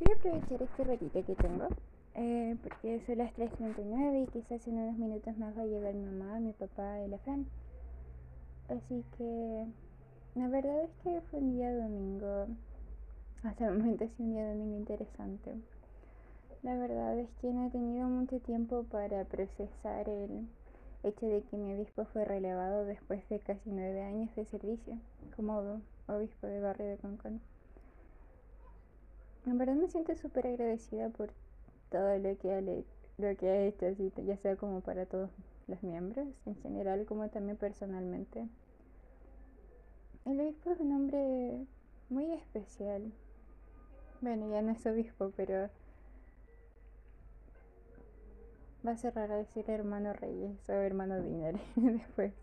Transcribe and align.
quiero 0.00 0.18
aprovechar 0.18 0.62
este 0.62 0.84
ratito 0.84 1.24
que 1.26 1.34
tengo, 1.34 1.68
eh, 2.14 2.56
porque 2.62 3.02
son 3.06 3.18
las 3.18 3.32
3.39 3.34 4.22
y 4.22 4.26
quizás 4.28 4.66
en 4.66 4.78
unos 4.78 4.96
minutos 4.96 5.36
más 5.36 5.56
va 5.56 5.62
a 5.62 5.66
llegar 5.66 5.94
mi 5.94 6.06
mamá, 6.06 6.40
mi 6.40 6.52
papá 6.52 7.00
y 7.00 7.08
la 7.08 7.18
Fran. 7.18 7.46
Así 8.68 9.04
que 9.18 9.66
la 10.36 10.48
verdad 10.48 10.84
es 10.84 10.90
que 11.02 11.20
fue 11.30 11.40
un 11.40 11.52
día 11.52 11.74
domingo, 11.74 12.46
hasta 13.42 13.66
el 13.66 13.78
momento 13.78 14.06
sido 14.08 14.28
un 14.28 14.32
día 14.32 14.48
domingo 14.48 14.76
interesante. 14.78 15.54
La 16.62 16.76
verdad 16.76 17.18
es 17.18 17.28
que 17.40 17.52
no 17.52 17.66
he 17.66 17.70
tenido 17.70 18.08
mucho 18.08 18.38
tiempo 18.40 18.84
para 18.84 19.24
procesar 19.24 20.08
el 20.08 20.46
hecho 21.02 21.26
de 21.26 21.42
que 21.42 21.56
mi 21.56 21.74
obispo 21.74 22.06
fue 22.06 22.24
relevado 22.24 22.84
después 22.86 23.26
de 23.28 23.38
casi 23.40 23.70
nueve 23.70 24.02
años 24.02 24.34
de 24.34 24.44
servicio 24.46 24.98
como 25.36 25.80
obispo 26.06 26.46
de 26.46 26.60
barrio 26.60 26.86
de 26.86 26.96
Concón. 26.98 27.40
En 29.46 29.56
verdad 29.56 29.74
me 29.74 29.88
siento 29.88 30.14
súper 30.16 30.46
agradecida 30.46 31.08
por 31.08 31.30
todo 31.90 32.18
lo 32.18 32.36
que, 32.38 32.52
ha, 32.52 32.60
lo 32.60 33.36
que 33.36 33.48
ha 33.48 33.62
hecho, 33.64 33.86
así, 33.86 34.12
ya 34.24 34.36
sea 34.36 34.56
como 34.56 34.80
para 34.80 35.06
todos 35.06 35.30
los 35.66 35.82
miembros 35.82 36.28
en 36.46 36.56
general, 36.56 37.06
como 37.06 37.28
también 37.28 37.56
personalmente. 37.56 38.46
El 40.26 40.40
obispo 40.40 40.70
es 40.70 40.80
un 40.80 40.92
hombre 40.92 41.64
muy 42.10 42.30
especial. 42.32 43.10
Bueno, 44.20 44.50
ya 44.50 44.60
no 44.60 44.72
es 44.72 44.84
obispo, 44.84 45.32
pero 45.34 45.70
va 48.86 48.92
a 48.92 48.96
ser 48.96 49.14
raro 49.14 49.36
decir 49.36 49.68
hermano 49.70 50.12
Reyes 50.12 50.68
o 50.68 50.72
hermano 50.72 51.22
Diner 51.22 51.58
después. 51.76 52.34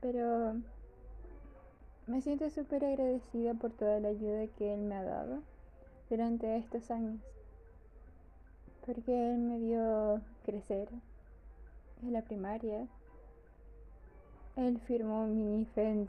Pero 0.00 0.56
me 2.06 2.20
siento 2.20 2.50
súper 2.50 2.84
agradecida 2.84 3.54
por 3.54 3.70
toda 3.72 4.00
la 4.00 4.08
ayuda 4.08 4.46
que 4.58 4.74
él 4.74 4.80
me 4.80 4.96
ha 4.96 5.02
dado 5.02 5.42
durante 6.12 6.58
estos 6.58 6.90
años. 6.90 7.18
Porque 8.84 9.32
él 9.32 9.38
me 9.38 9.58
vio 9.58 10.20
crecer 10.44 10.90
en 12.02 12.12
la 12.12 12.20
primaria. 12.20 12.86
Él 14.56 14.78
firmó 14.86 15.26
mi 15.26 15.64
fe 15.74 16.04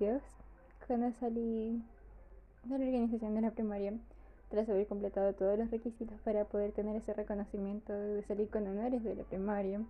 cuando 0.86 1.10
salí 1.22 1.82
de 2.66 2.78
la 2.78 2.86
organización 2.86 3.34
de 3.36 3.42
la 3.42 3.52
primaria 3.52 3.94
tras 4.50 4.68
haber 4.68 4.88
completado 4.88 5.32
todos 5.36 5.58
los 5.58 5.72
requisitos 5.72 6.20
para 6.26 6.44
poder 6.44 6.74
tener 6.74 6.98
ese 6.98 7.14
reconocimiento 7.14 7.94
de 7.94 8.24
salir 8.24 8.50
con 8.50 8.68
honores 8.68 9.06
de 9.06 9.16
la 9.16 9.24
primaria. 9.24 9.82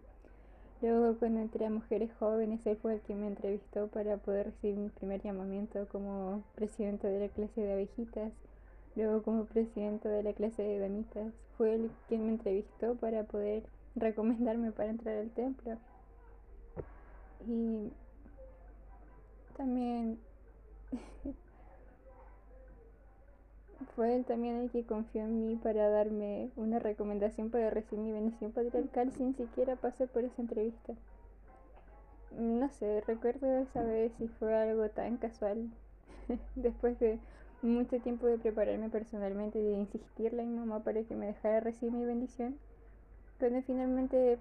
Luego 0.83 1.17
cuando 1.17 1.39
entré 1.39 1.65
a 1.65 1.71
Mujeres 1.71 2.11
Jóvenes, 2.19 2.63
él 2.67 2.77
fue 2.77 2.93
el 2.93 3.01
que 3.01 3.15
me 3.15 3.25
entrevistó 3.25 3.87
para 3.87 4.17
poder 4.17 4.47
recibir 4.47 4.77
mi 4.77 4.89
primer 4.89 5.23
llamamiento 5.23 5.87
como 5.91 6.43
presidente 6.53 7.07
de 7.07 7.19
la 7.27 7.33
clase 7.33 7.61
de 7.61 7.73
abejitas 7.73 8.31
Luego 8.95 9.23
como 9.23 9.45
presidente 9.45 10.07
de 10.07 10.21
la 10.23 10.33
clase 10.33 10.61
de 10.61 10.79
damitas, 10.79 11.33
fue 11.57 11.73
él 11.75 11.91
quien 12.07 12.25
me 12.25 12.33
entrevistó 12.33 12.95
para 12.95 13.23
poder 13.23 13.63
recomendarme 13.95 14.71
para 14.71 14.89
entrar 14.89 15.17
al 15.17 15.29
templo. 15.31 15.77
Y 17.47 17.91
también 19.57 20.19
fue 23.95 24.15
él 24.15 24.25
también 24.25 24.57
el 24.57 24.69
que 24.71 24.85
confió 24.85 25.21
en 25.21 25.39
mí 25.39 25.55
para 25.55 25.89
darme 25.89 26.51
una 26.55 26.79
recomendación 26.79 27.49
para 27.49 27.69
recibir 27.69 28.03
mi 28.03 28.11
bendición 28.11 28.51
patriarcal 28.51 29.11
sin 29.11 29.35
siquiera 29.35 29.75
pasar 29.75 30.07
por 30.07 30.23
esa 30.23 30.41
entrevista. 30.41 30.93
No 32.37 32.69
sé, 32.69 33.01
recuerdo 33.01 33.47
esa 33.57 33.83
vez 33.83 34.11
si 34.17 34.27
fue 34.27 34.55
algo 34.55 34.89
tan 34.89 35.17
casual 35.17 35.69
después 36.55 36.99
de 36.99 37.19
mucho 37.63 37.99
tiempo 37.99 38.27
de 38.27 38.37
prepararme 38.37 38.89
personalmente, 38.89 39.59
de 39.59 39.73
insistirle 39.73 40.41
a 40.41 40.45
mi 40.45 40.57
mamá 40.57 40.83
para 40.83 41.03
que 41.03 41.15
me 41.15 41.27
dejara 41.27 41.61
recibir 41.61 41.93
mi 41.93 42.05
bendición. 42.05 42.57
Cuando 43.39 43.61
finalmente 43.61 44.37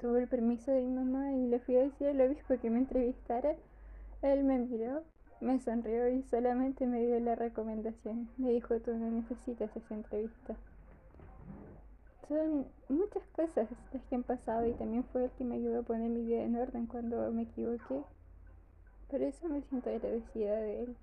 tuve 0.00 0.22
el 0.22 0.28
permiso 0.28 0.70
de 0.70 0.82
mi 0.82 0.94
mamá 0.94 1.32
y 1.32 1.48
le 1.48 1.58
fui 1.58 1.76
a 1.76 1.82
decir 1.82 2.08
al 2.08 2.20
obispo 2.20 2.54
que 2.60 2.70
me 2.70 2.78
entrevistara, 2.78 3.56
él 4.22 4.44
me 4.44 4.58
miró, 4.58 5.02
me 5.40 5.58
sonrió 5.60 6.08
y 6.08 6.22
solamente 6.22 6.86
me 6.86 7.04
dio 7.04 7.18
la 7.20 7.34
recomendación. 7.34 8.28
Me 8.38 8.50
dijo, 8.50 8.78
tú 8.80 8.94
no 8.94 9.10
necesitas 9.10 9.76
esa 9.76 9.94
entrevista. 9.94 10.54
Son 12.28 12.66
muchas 12.88 13.22
cosas 13.34 13.68
las 13.92 14.02
que 14.04 14.14
han 14.14 14.22
pasado 14.22 14.66
y 14.66 14.72
también 14.72 15.04
fue 15.12 15.24
el 15.24 15.30
que 15.32 15.44
me 15.44 15.56
ayudó 15.56 15.80
a 15.80 15.82
poner 15.82 16.08
mi 16.08 16.22
vida 16.22 16.42
en 16.42 16.56
orden 16.56 16.86
cuando 16.86 17.30
me 17.32 17.42
equivoqué. 17.42 18.02
Por 19.10 19.20
eso 19.20 19.48
me 19.48 19.60
siento 19.62 19.90
agradecida 19.90 20.56
de 20.56 20.84
él 20.84 20.96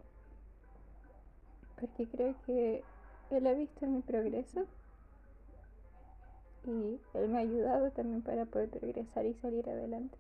porque 1.80 2.08
creo 2.08 2.36
que 2.46 2.84
él 3.32 3.48
ha 3.48 3.54
visto 3.54 3.88
mi 3.88 4.02
progreso 4.02 4.66
y 6.66 7.00
él 7.14 7.30
me 7.30 7.38
ha 7.38 7.42
ayudado 7.42 7.92
también 7.92 8.22
para 8.22 8.46
poder 8.46 8.70
progresar 8.70 9.26
y 9.26 9.34
salir 9.36 9.70
adelante. 9.70 10.18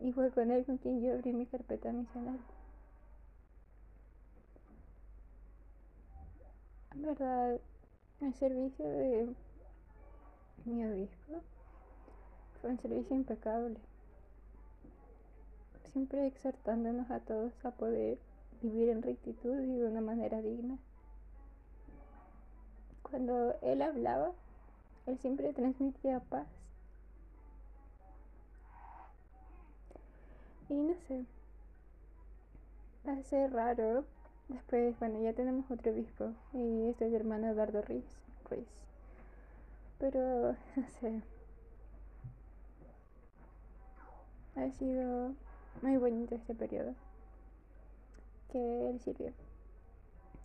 Y 0.00 0.12
fue 0.12 0.30
con 0.30 0.50
él 0.50 0.64
con 0.64 0.78
quien 0.78 1.00
yo 1.02 1.12
abrí 1.12 1.32
mi 1.32 1.46
carpeta 1.46 1.92
misional. 1.92 2.38
En 6.92 7.02
verdad, 7.02 7.60
el 8.20 8.34
servicio 8.34 8.88
de 8.88 9.28
mi 10.64 10.84
obispo 10.84 11.42
fue 12.60 12.70
un 12.70 12.78
servicio 12.78 13.16
impecable, 13.16 13.76
siempre 15.92 16.26
exhortándonos 16.26 17.10
a 17.10 17.20
todos 17.20 17.52
a 17.64 17.70
poder 17.70 18.18
vivir 18.62 18.88
en 18.90 19.02
rectitud 19.02 19.60
y 19.60 19.78
de 19.78 19.86
una 19.86 20.00
manera 20.00 20.40
digna. 20.42 20.78
Cuando 23.02 23.56
él 23.62 23.82
hablaba, 23.82 24.32
él 25.06 25.18
siempre 25.18 25.52
transmitía 25.52 26.20
paz. 26.20 26.46
Y 30.68 30.74
no 30.74 30.94
sé, 31.08 31.24
va 33.06 33.48
raro. 33.48 34.04
Después, 34.48 34.98
bueno, 34.98 35.20
ya 35.22 35.32
tenemos 35.32 35.70
otro 35.70 35.92
obispo 35.92 36.32
y 36.52 36.88
este 36.88 37.06
es 37.06 37.12
el 37.12 37.20
hermano 37.20 37.48
Eduardo 37.48 37.82
Ruiz. 37.82 38.04
Ruiz. 38.48 38.66
Pero, 39.98 40.52
no 40.76 40.88
sé. 41.00 41.22
Ha 44.56 44.70
sido 44.72 45.34
muy 45.82 45.96
bonito 45.96 46.34
este 46.34 46.54
periodo 46.54 46.94
que 48.52 48.90
él 48.90 49.00
sirvió. 49.00 49.32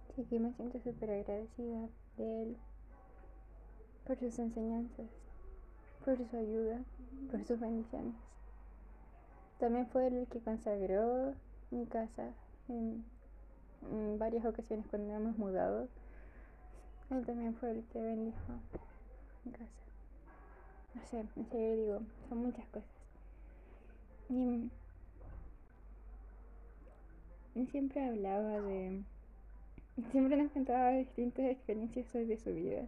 Así 0.09 0.23
que 0.23 0.39
me 0.39 0.53
siento 0.53 0.79
súper 0.79 1.11
agradecida 1.11 1.89
de 2.17 2.41
él 2.43 2.57
por 4.05 4.17
sus 4.17 4.37
enseñanzas, 4.39 5.07
por 6.03 6.17
su 6.17 6.37
ayuda, 6.37 6.79
por 7.31 7.43
sus 7.43 7.59
bendiciones. 7.59 8.13
También 9.59 9.87
fue 9.87 10.07
él 10.07 10.15
el 10.15 10.27
que 10.27 10.39
consagró 10.39 11.33
mi 11.71 11.85
casa 11.85 12.31
en, 12.69 13.03
varias 14.17 14.45
ocasiones 14.45 14.85
cuando 14.87 15.13
hemos 15.13 15.37
mudado. 15.37 15.87
Él 17.11 17.25
también 17.25 17.55
fue 17.55 17.71
el 17.71 17.83
que 17.85 18.01
bendijo 18.01 18.53
mi 19.43 19.51
casa. 19.51 19.69
No 20.93 21.01
sé, 21.05 21.25
en 21.35 21.49
serio 21.49 21.75
digo, 21.75 22.01
son 22.29 22.37
muchas 22.39 22.65
cosas. 22.67 22.89
Y 24.29 24.69
siempre 27.63 28.03
hablaba 28.03 28.59
de... 28.61 29.03
Siempre 30.11 30.35
nos 30.35 30.51
contaba 30.51 30.91
distintas 30.91 31.45
experiencias 31.45 32.11
de 32.11 32.37
su 32.37 32.53
vida. 32.53 32.85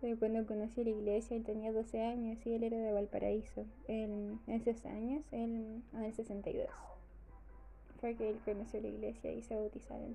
De 0.00 0.16
cuando 0.16 0.46
conocí 0.46 0.84
la 0.84 0.90
iglesia, 0.90 1.36
él 1.36 1.44
tenía 1.44 1.72
12 1.72 2.00
años 2.02 2.38
y 2.46 2.52
él 2.52 2.62
era 2.62 2.76
de 2.76 2.92
Valparaíso. 2.92 3.64
En 3.88 4.38
esos 4.46 4.84
años, 4.86 5.24
él, 5.32 5.82
en 5.92 6.04
el 6.04 6.12
62, 6.12 6.68
fue 8.00 8.14
que 8.14 8.30
él 8.30 8.38
conoció 8.44 8.80
la 8.80 8.88
iglesia 8.88 9.32
y 9.32 9.42
se 9.42 9.56
bautizaron. 9.56 10.14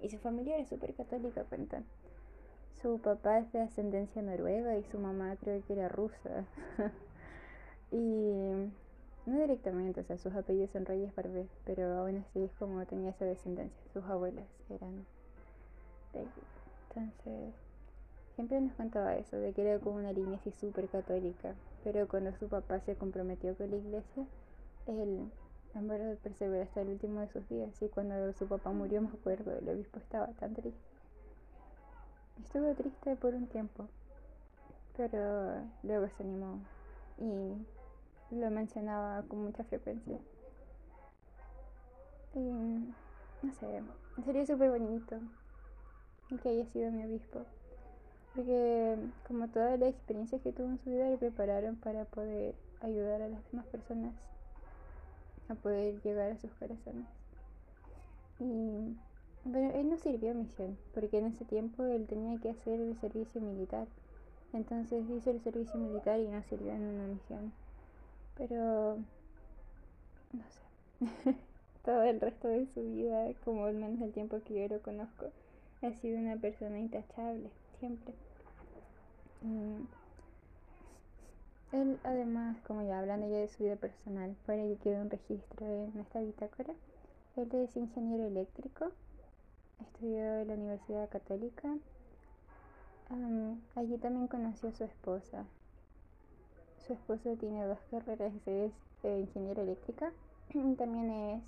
Y 0.00 0.08
su 0.08 0.18
familia 0.18 0.56
era 0.56 0.66
súper 0.66 0.94
católica, 0.94 1.44
cuentan. 1.44 1.84
Su 2.80 2.98
papá 2.98 3.38
es 3.38 3.52
de 3.52 3.60
ascendencia 3.60 4.22
noruega 4.22 4.76
y 4.76 4.82
su 4.84 4.98
mamá 4.98 5.36
creo 5.36 5.62
que 5.64 5.74
era 5.74 5.88
rusa. 5.88 6.46
y 7.92 8.72
no 9.26 9.38
directamente, 9.38 10.00
o 10.00 10.04
sea, 10.04 10.18
sus 10.18 10.34
apellidos 10.34 10.70
son 10.70 10.84
Reyes 10.84 11.14
Barbé, 11.14 11.46
pero 11.64 11.98
aún 11.98 12.18
así 12.18 12.42
es 12.42 12.52
como 12.58 12.84
tenía 12.86 13.10
esa 13.10 13.24
descendencia. 13.24 13.80
Sus 13.92 14.04
abuelas 14.04 14.46
eran 14.68 15.06
Entonces, 16.12 17.54
siempre 18.34 18.60
nos 18.60 18.74
contaba 18.74 19.16
eso, 19.16 19.36
de 19.36 19.52
que 19.52 19.62
era 19.62 19.78
como 19.78 19.96
una 19.96 20.12
línea 20.12 20.38
así 20.38 20.50
súper 20.50 20.88
católica. 20.88 21.54
Pero 21.84 22.08
cuando 22.08 22.32
su 22.36 22.48
papá 22.48 22.80
se 22.80 22.96
comprometió 22.96 23.56
con 23.56 23.70
la 23.70 23.76
iglesia, 23.76 24.26
él 24.86 25.30
en 25.74 25.88
verdad 25.88 26.16
perseveró 26.22 26.62
hasta 26.62 26.82
el 26.82 26.88
último 26.88 27.20
de 27.20 27.28
sus 27.28 27.48
días. 27.48 27.70
Y 27.80 27.88
cuando 27.88 28.32
su 28.32 28.46
papá 28.46 28.70
murió, 28.72 29.02
me 29.02 29.08
acuerdo, 29.08 29.56
el 29.56 29.68
obispo 29.68 29.98
estaba 29.98 30.26
tan 30.32 30.54
triste. 30.54 30.80
Estuvo 32.44 32.74
triste 32.74 33.16
por 33.16 33.34
un 33.34 33.46
tiempo, 33.46 33.86
pero 34.96 35.62
luego 35.82 36.08
se 36.16 36.22
animó 36.22 36.58
y 37.18 37.54
lo 38.32 38.50
mencionaba 38.50 39.22
con 39.28 39.44
mucha 39.44 39.64
frecuencia. 39.64 40.18
Y 42.34 42.40
no 42.40 43.52
sé, 43.52 43.82
sería 44.24 44.46
súper 44.46 44.70
bonito. 44.70 45.18
que 46.42 46.48
haya 46.48 46.66
sido 46.66 46.90
mi 46.90 47.04
obispo. 47.04 47.40
Porque 48.34 48.96
como 49.28 49.48
todas 49.48 49.78
las 49.78 49.90
experiencias 49.90 50.40
que 50.40 50.52
tuvo 50.52 50.68
en 50.68 50.78
su 50.78 50.90
vida 50.90 51.10
le 51.10 51.18
prepararon 51.18 51.76
para 51.76 52.06
poder 52.06 52.54
ayudar 52.80 53.20
a 53.20 53.28
las 53.28 53.50
demás 53.50 53.66
personas 53.66 54.14
a 55.48 55.54
poder 55.54 56.00
llegar 56.02 56.32
a 56.32 56.38
sus 56.38 56.50
corazones. 56.52 57.06
Y 58.38 58.96
bueno, 59.44 59.72
él 59.74 59.90
no 59.90 59.98
sirvió 59.98 60.30
a 60.30 60.34
misión, 60.34 60.78
porque 60.94 61.18
en 61.18 61.26
ese 61.26 61.44
tiempo 61.44 61.84
él 61.84 62.06
tenía 62.06 62.40
que 62.40 62.50
hacer 62.50 62.80
el 62.80 62.98
servicio 63.00 63.40
militar. 63.40 63.86
Entonces 64.52 65.04
hizo 65.10 65.30
el 65.30 65.40
servicio 65.40 65.78
militar 65.78 66.18
y 66.20 66.28
no 66.28 66.42
sirvió 66.44 66.72
en 66.72 66.82
una 66.82 67.06
misión. 67.06 67.52
Pero, 68.36 68.96
no 70.32 70.44
sé, 70.50 71.36
todo 71.84 72.02
el 72.02 72.20
resto 72.20 72.48
de 72.48 72.66
su 72.74 72.82
vida, 72.82 73.32
como 73.44 73.66
al 73.66 73.74
menos 73.74 74.00
el 74.00 74.12
tiempo 74.12 74.40
que 74.46 74.54
yo 74.54 74.68
lo 74.68 74.82
conozco, 74.82 75.30
ha 75.82 75.92
sido 75.94 76.18
una 76.18 76.36
persona 76.36 76.78
intachable, 76.78 77.50
siempre. 77.78 78.14
él 81.72 81.98
además, 82.04 82.56
como 82.66 82.82
ya 82.82 83.00
hablando 83.00 83.28
ya 83.28 83.38
de 83.38 83.48
su 83.48 83.64
vida 83.64 83.76
personal, 83.76 84.36
para 84.46 84.62
que 84.62 84.76
quede 84.76 85.00
un 85.00 85.10
registro 85.10 85.66
en 85.66 85.98
esta 85.98 86.20
bitácora, 86.20 86.74
él 87.36 87.48
es 87.52 87.76
ingeniero 87.76 88.26
eléctrico, 88.26 88.92
estudió 89.80 90.40
en 90.40 90.48
la 90.48 90.54
Universidad 90.54 91.08
Católica. 91.08 91.68
allí 93.74 93.98
también 93.98 94.28
conoció 94.28 94.68
a 94.68 94.72
su 94.72 94.84
esposa. 94.84 95.44
Su 96.86 96.94
esposa 96.94 97.36
tiene 97.38 97.64
dos 97.64 97.78
carreras, 97.90 98.32
es 98.46 98.72
eh, 99.04 99.20
ingeniera 99.20 99.62
eléctrica, 99.62 100.12
también 100.78 101.10
es 101.10 101.42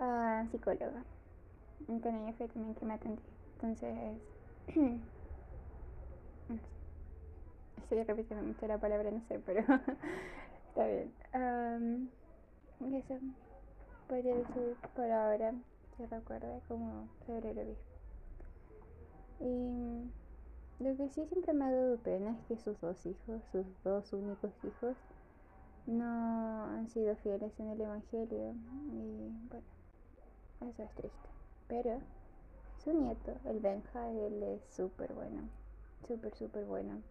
uh, 0.00 0.50
psicóloga. 0.50 1.04
Con 1.86 2.14
ella 2.14 2.32
fue 2.36 2.48
también 2.48 2.74
que 2.74 2.84
me 2.84 2.94
atendí. 2.94 3.22
Entonces, 3.54 4.18
estoy 7.76 8.02
repitiendo 8.02 8.44
mucho 8.44 8.66
la 8.66 8.78
palabra, 8.78 9.10
no 9.10 9.20
sé, 9.28 9.38
pero 9.46 9.60
está 10.68 10.86
bien. 10.86 11.12
Um, 11.32 12.08
eso 12.94 13.18
podría 14.08 14.34
decir 14.34 14.76
por 14.96 15.10
ahora 15.10 15.54
que 15.96 16.06
recuerda 16.06 16.60
como 16.66 17.08
sobre 17.26 17.50
el 17.50 17.58
obispo. 17.58 17.84
Y 19.40 20.10
lo 20.80 20.96
que 20.96 21.08
sí 21.10 21.26
siempre 21.26 21.52
me 21.52 21.66
ha 21.66 21.70
dado 21.70 21.98
pena 21.98 22.30
es 22.30 22.46
que 22.46 22.56
sus 22.56 22.80
dos 22.80 23.04
hijos, 23.04 23.42
sus 23.52 23.66
dos 23.84 24.14
únicos 24.14 24.50
hijos, 24.64 24.96
no 25.86 26.64
han 26.64 26.88
sido 26.88 27.14
fieles 27.16 27.52
en 27.60 27.68
el 27.68 27.82
Evangelio. 27.82 28.54
Y 28.90 29.30
bueno, 29.50 29.66
eso 30.62 30.82
es 30.82 30.90
triste. 30.94 31.28
Pero 31.68 32.00
su 32.82 32.94
nieto, 32.94 33.36
el 33.44 33.60
Benja, 33.60 34.10
él 34.10 34.42
es 34.42 34.62
súper 34.74 35.12
bueno. 35.12 35.42
Súper, 36.08 36.34
súper 36.34 36.64
bueno. 36.64 37.02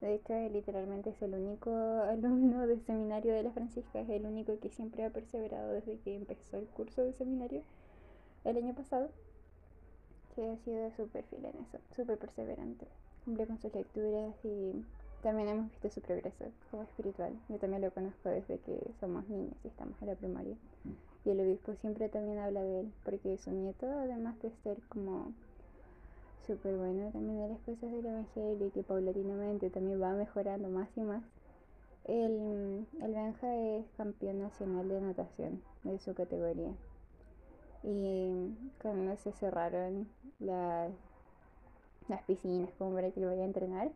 De 0.00 0.14
hecho, 0.14 0.34
literalmente 0.48 1.10
es 1.10 1.20
el 1.20 1.34
único 1.34 1.72
alumno 2.08 2.68
de 2.68 2.78
seminario 2.78 3.34
de 3.34 3.42
la 3.42 3.50
Francisca, 3.50 4.00
es 4.00 4.08
el 4.10 4.26
único 4.26 4.60
que 4.60 4.70
siempre 4.70 5.04
ha 5.04 5.10
perseverado 5.10 5.72
desde 5.72 5.98
que 5.98 6.14
empezó 6.14 6.56
el 6.56 6.68
curso 6.68 7.02
de 7.02 7.12
seminario 7.14 7.62
el 8.44 8.58
año 8.58 8.74
pasado, 8.74 9.10
que 10.36 10.48
ha 10.50 10.56
sido 10.58 10.92
súper 10.92 11.24
fiel 11.24 11.46
en 11.46 11.56
eso, 11.64 11.78
súper 11.96 12.16
perseverante 12.16 12.86
cumple 13.28 13.46
con 13.46 13.60
sus 13.60 13.74
lecturas 13.74 14.34
y 14.42 14.72
también 15.22 15.50
hemos 15.50 15.70
visto 15.70 15.90
su 15.90 16.00
progreso 16.00 16.46
como 16.70 16.84
espiritual. 16.84 17.38
Yo 17.50 17.58
también 17.58 17.82
lo 17.82 17.90
conozco 17.90 18.30
desde 18.30 18.58
que 18.60 18.80
somos 19.00 19.28
niños 19.28 19.52
y 19.62 19.68
estamos 19.68 20.00
en 20.00 20.08
la 20.08 20.14
primaria. 20.14 20.56
Y 21.26 21.30
el 21.30 21.40
obispo 21.40 21.74
siempre 21.74 22.08
también 22.08 22.38
habla 22.38 22.62
de 22.62 22.80
él, 22.80 22.92
porque 23.04 23.36
su 23.36 23.50
nieto, 23.50 23.86
además 23.86 24.40
de 24.40 24.50
ser 24.62 24.78
como 24.88 25.34
súper 26.46 26.74
bueno 26.78 27.10
también 27.10 27.38
de 27.38 27.48
las 27.48 27.60
cosas 27.60 27.92
del 27.92 28.06
Evangelio 28.06 28.66
y 28.66 28.70
que 28.70 28.82
paulatinamente 28.82 29.68
también 29.68 30.00
va 30.00 30.14
mejorando 30.14 30.70
más 30.70 30.88
y 30.96 31.02
más, 31.02 31.22
el, 32.04 32.86
el 33.02 33.12
Benja 33.12 33.54
es 33.54 33.84
campeón 33.98 34.38
nacional 34.38 34.88
de 34.88 35.02
natación 35.02 35.62
de 35.84 35.98
su 35.98 36.14
categoría. 36.14 36.72
Y 37.82 38.56
cuando 38.80 39.14
se 39.18 39.32
cerraron 39.32 40.08
las 40.38 40.92
las 42.08 42.22
piscinas 42.22 42.70
como 42.78 42.94
para 42.94 43.10
que 43.10 43.20
lo 43.20 43.28
vaya 43.28 43.42
a 43.42 43.46
entrenar. 43.46 43.90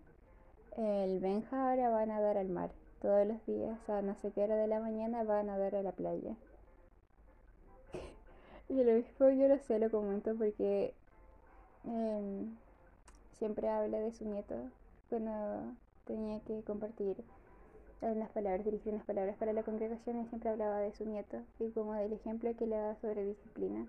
El 0.76 1.20
Benja 1.20 1.70
ahora 1.70 1.90
va 1.90 2.02
a 2.02 2.06
nadar 2.06 2.38
al 2.38 2.48
mar 2.48 2.70
todos 3.00 3.26
los 3.26 3.44
días, 3.46 3.78
a 3.88 4.00
no 4.00 4.14
sé 4.16 4.30
qué 4.32 4.44
hora 4.44 4.56
de 4.56 4.68
la 4.68 4.80
mañana 4.80 5.24
va 5.24 5.40
a 5.40 5.42
nadar 5.42 5.74
a 5.74 5.82
la 5.82 5.92
playa. 5.92 6.36
y 8.68 8.80
el 8.80 8.88
obispo 8.88 9.28
yo 9.30 9.48
lo 9.48 9.58
sé, 9.58 9.78
lo 9.78 9.90
comento 9.90 10.34
porque 10.36 10.94
em, 11.84 12.56
siempre 13.38 13.68
habla 13.68 13.98
de 13.98 14.12
su 14.12 14.24
nieto 14.24 14.54
cuando 15.08 15.74
tenía 16.06 16.40
que 16.40 16.62
compartir 16.62 17.16
unas 18.00 18.30
palabras, 18.30 18.64
dirigir 18.64 18.92
unas 18.92 19.06
palabras 19.06 19.36
para 19.36 19.52
la 19.52 19.62
congregación 19.62 20.20
y 20.20 20.26
siempre 20.26 20.50
hablaba 20.50 20.78
de 20.78 20.92
su 20.92 21.04
nieto 21.04 21.42
y 21.60 21.70
como 21.70 21.94
del 21.94 22.12
ejemplo 22.12 22.54
que 22.56 22.66
le 22.66 22.76
da 22.76 22.96
sobre 22.96 23.24
disciplina. 23.24 23.86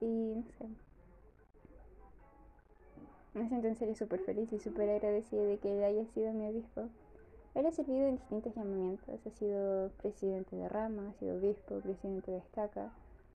Y 0.00 0.44
me 3.34 3.48
siento 3.48 3.66
en 3.66 3.76
serio 3.76 3.94
súper 3.96 4.20
feliz 4.20 4.52
y 4.52 4.58
súper 4.58 4.88
agradecida 4.90 5.42
de 5.42 5.58
que 5.58 5.76
él 5.76 5.82
haya 5.82 6.06
sido 6.12 6.32
mi 6.32 6.46
obispo. 6.46 6.88
Él 7.54 7.66
ha 7.66 7.72
servido 7.72 8.08
en 8.08 8.16
distintos 8.16 8.54
llamamientos. 8.54 9.26
Ha 9.26 9.30
sido 9.30 9.90
presidente 10.02 10.56
de 10.56 10.68
rama, 10.68 11.08
ha 11.08 11.18
sido 11.18 11.36
obispo, 11.36 11.80
presidente 11.80 12.30
de 12.30 12.38
estaca, 12.38 12.90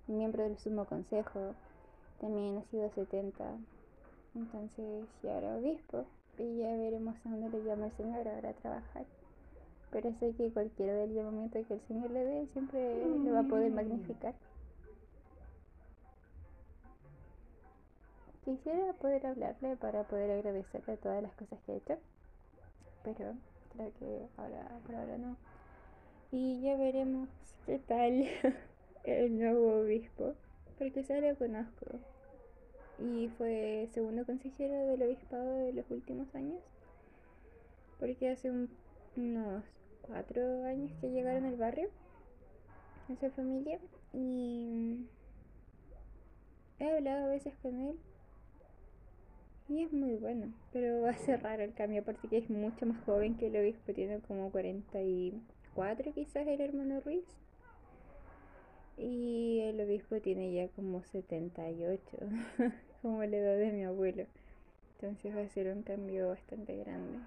miembro 0.07 0.43
del 0.43 0.57
sumo 0.57 0.85
consejo. 0.85 1.53
También 2.19 2.57
ha 2.57 2.63
sido 2.63 2.89
70. 2.89 3.43
Entonces, 4.35 5.05
ya 5.23 5.37
era 5.37 5.57
obispo. 5.57 6.05
Y 6.37 6.57
ya 6.57 6.75
veremos 6.75 7.15
a 7.25 7.29
dónde 7.29 7.49
le 7.49 7.63
llama 7.63 7.87
el 7.87 7.91
Señor 7.93 8.27
ahora 8.27 8.49
a 8.49 8.53
trabajar. 8.53 9.05
Pero 9.91 10.13
sé 10.19 10.33
que 10.33 10.51
cualquiera 10.51 10.93
del 10.93 11.13
llamamiento 11.13 11.59
que 11.67 11.73
el 11.73 11.81
Señor 11.87 12.11
le 12.11 12.23
dé 12.23 12.47
siempre 12.53 13.05
le 13.05 13.31
va 13.31 13.39
a 13.39 13.47
poder 13.47 13.71
magnificar. 13.71 14.33
Quisiera 18.49 18.93
poder 18.93 19.27
hablarle 19.27 19.75
para 19.75 20.05
poder 20.05 20.31
agradecerle 20.31 20.97
todas 20.97 21.21
las 21.21 21.31
cosas 21.33 21.59
que 21.67 21.71
ha 21.71 21.75
hecho, 21.75 21.99
pero 23.03 23.35
creo 23.71 23.93
que 23.99 24.27
ahora 24.37 24.67
por 24.87 24.95
ahora 24.95 25.19
no. 25.19 25.37
Y 26.31 26.59
ya 26.59 26.75
veremos 26.75 27.29
qué 27.67 27.77
tal 27.77 28.25
el 29.03 29.37
nuevo 29.37 29.81
obispo, 29.81 30.33
porque 30.79 31.03
ya 31.03 31.21
lo 31.21 31.37
conozco. 31.37 31.99
Y 32.97 33.27
fue 33.37 33.87
segundo 33.93 34.25
consejero 34.25 34.87
del 34.87 35.03
obispado 35.03 35.57
de 35.57 35.73
los 35.73 35.91
últimos 35.91 36.33
años, 36.33 36.59
porque 37.99 38.31
hace 38.31 38.49
unos 39.15 39.63
cuatro 40.01 40.63
años 40.63 40.91
que 40.99 41.11
llegaron 41.11 41.45
al 41.45 41.55
barrio, 41.55 41.89
esa 43.09 43.29
familia, 43.29 43.79
y 44.11 45.05
he 46.79 46.89
hablado 46.89 47.27
a 47.27 47.29
veces 47.29 47.53
con 47.61 47.79
él 47.79 47.99
y 49.69 49.83
es 49.83 49.93
muy 49.93 50.15
bueno, 50.15 50.51
pero 50.73 51.01
va 51.01 51.11
a 51.11 51.17
ser 51.17 51.43
raro 51.43 51.63
el 51.63 51.73
cambio, 51.73 52.01
aparte 52.01 52.27
que 52.27 52.37
es 52.37 52.49
mucho 52.49 52.87
más 52.87 52.99
joven 53.05 53.37
que 53.37 53.47
el 53.47 53.55
obispo, 53.55 53.93
tiene 53.93 54.19
como 54.19 54.49
44 54.51 56.13
quizás 56.13 56.47
el 56.47 56.59
hermano 56.59 56.99
Ruiz. 57.01 57.23
Y 58.97 59.59
el 59.61 59.79
obispo 59.79 60.19
tiene 60.19 60.51
ya 60.51 60.67
como 60.69 61.03
78, 61.03 62.17
como 63.01 63.23
la 63.23 63.37
edad 63.37 63.57
de 63.57 63.71
mi 63.71 63.83
abuelo. 63.83 64.25
Entonces 64.95 65.33
va 65.33 65.41
a 65.41 65.49
ser 65.49 65.73
un 65.73 65.83
cambio 65.83 66.29
bastante 66.29 66.75
grande. 66.75 67.19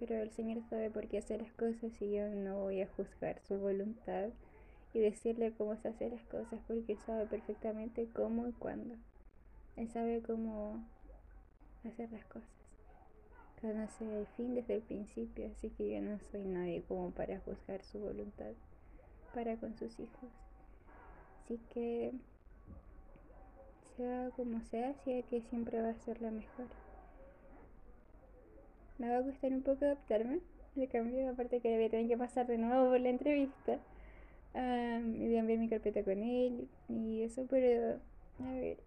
Pero 0.00 0.16
el 0.16 0.30
Señor 0.30 0.62
sabe 0.68 0.90
por 0.90 1.06
qué 1.06 1.18
hace 1.18 1.38
las 1.38 1.52
cosas 1.52 1.92
y 2.00 2.10
yo 2.10 2.28
no 2.28 2.58
voy 2.58 2.80
a 2.80 2.88
juzgar 2.88 3.40
su 3.46 3.58
voluntad 3.58 4.30
y 4.92 4.98
decirle 4.98 5.52
cómo 5.56 5.76
se 5.76 5.88
hacen 5.88 6.10
las 6.10 6.24
cosas 6.24 6.58
porque 6.66 6.94
Él 6.94 6.98
sabe 7.06 7.26
perfectamente 7.26 8.08
cómo 8.12 8.48
y 8.48 8.52
cuándo. 8.52 8.96
Él 9.76 9.88
sabe 9.90 10.22
cómo 10.22 10.82
hacer 11.86 12.10
las 12.12 12.24
cosas. 12.26 12.48
Conoce 13.60 14.20
el 14.20 14.26
fin 14.36 14.54
desde 14.54 14.76
el 14.76 14.82
principio, 14.82 15.46
así 15.50 15.70
que 15.70 15.90
yo 15.90 16.00
no 16.00 16.18
soy 16.30 16.44
nadie 16.44 16.82
como 16.82 17.10
para 17.10 17.40
juzgar 17.40 17.82
su 17.82 17.98
voluntad 17.98 18.52
para 19.34 19.56
con 19.56 19.76
sus 19.76 19.98
hijos. 19.98 20.30
Así 21.44 21.58
que 21.72 22.12
sea 23.96 24.30
como 24.36 24.60
sea, 24.62 24.94
sea 25.04 25.22
que 25.22 25.40
siempre 25.42 25.80
va 25.80 25.90
a 25.90 25.94
ser 25.94 26.20
la 26.20 26.30
mejor. 26.30 26.66
Me 28.98 29.08
va 29.08 29.18
a 29.18 29.22
costar 29.22 29.52
un 29.52 29.62
poco 29.62 29.84
adaptarme 29.84 30.40
le 30.76 30.88
cambio, 30.88 31.30
aparte 31.30 31.60
que 31.60 31.74
voy 31.74 31.86
a 31.86 31.90
tener 31.90 32.08
que 32.08 32.16
pasar 32.16 32.46
de 32.46 32.58
nuevo 32.58 32.90
por 32.90 33.00
la 33.00 33.08
entrevista. 33.08 33.78
Um, 34.54 35.14
y 35.16 35.26
voy 35.26 35.36
a 35.36 35.40
enviar 35.40 35.58
mi 35.58 35.68
carpeta 35.68 36.02
con 36.02 36.22
él 36.22 36.68
y 36.88 37.22
eso, 37.22 37.46
pero 37.48 37.98
a 38.40 38.52
ver. 38.52 38.78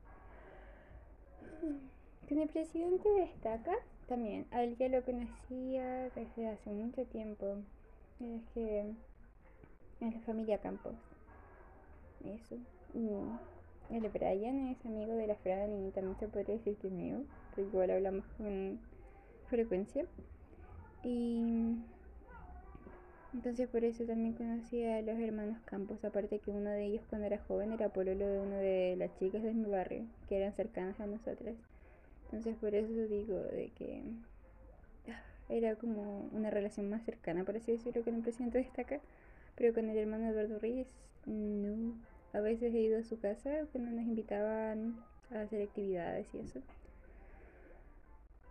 Con 2.30 2.38
el 2.38 2.48
presidente 2.48 3.10
destaca 3.10 3.74
también, 4.08 4.46
al 4.52 4.76
que 4.76 4.88
lo 4.88 5.04
conocía 5.04 6.12
desde 6.12 6.48
hace 6.48 6.70
mucho 6.70 7.04
tiempo, 7.06 7.56
es 8.20 8.44
que 8.54 8.82
es 10.00 10.14
la 10.14 10.20
familia 10.22 10.60
Campos. 10.60 10.94
Eso. 12.24 12.56
el 12.94 14.10
Brian 14.10 14.68
es 14.68 14.86
amigo 14.86 15.16
de 15.16 15.26
la 15.26 15.34
Fran 15.38 15.74
y 15.74 15.90
también 15.90 16.20
se 16.20 16.28
podría 16.28 16.58
decir 16.58 16.78
que 16.78 16.90
es 16.90 16.94
mío, 16.94 17.24
pero 17.56 17.68
igual 17.68 17.90
hablamos 17.90 18.26
con 18.38 18.80
frecuencia. 19.48 20.06
Y 21.04 21.78
entonces 23.34 23.68
por 23.70 23.84
eso 23.84 24.04
también 24.04 24.34
conocí 24.34 24.86
a 24.86 25.02
los 25.02 25.18
hermanos 25.18 25.58
Campos, 25.66 26.06
aparte 26.06 26.38
que 26.38 26.52
uno 26.52 26.70
de 26.70 26.86
ellos 26.86 27.02
cuando 27.10 27.26
era 27.26 27.40
joven 27.40 27.72
era 27.72 27.90
pololo 27.90 28.28
de 28.28 28.40
una 28.40 28.58
de 28.58 28.96
las 29.00 29.18
chicas 29.18 29.42
de 29.42 29.52
mi 29.52 29.68
barrio, 29.68 30.06
que 30.28 30.38
eran 30.38 30.54
cercanas 30.54 31.00
a 31.00 31.08
nosotras. 31.08 31.56
Entonces 32.32 32.56
por 32.58 32.76
eso 32.76 33.08
digo 33.08 33.40
de 33.40 33.72
que 33.76 34.04
ah, 35.08 35.24
era 35.50 35.76
como 35.76 36.30
una 36.32 36.52
relación 36.52 36.90
más 36.90 37.04
cercana, 37.04 37.44
por 37.44 37.58
así 37.58 37.72
decirlo, 37.72 38.04
con 38.04 38.16
el 38.16 38.22
presidente 38.22 38.60
destaca, 38.60 39.00
pero 39.56 39.74
con 39.74 39.90
el 39.90 39.98
hermano 39.98 40.30
Eduardo 40.30 40.60
Reyes 40.60 40.88
no. 41.26 41.96
A 42.34 42.40
veces 42.40 42.74
he 42.76 42.80
ido 42.80 43.00
a 43.00 43.04
su 43.04 43.20
casa 43.20 43.50
cuando 43.72 43.90
nos 43.90 44.06
invitaban 44.06 45.00
a 45.32 45.42
hacer 45.42 45.64
actividades 45.64 46.28
y 46.34 46.40
eso. 46.40 46.60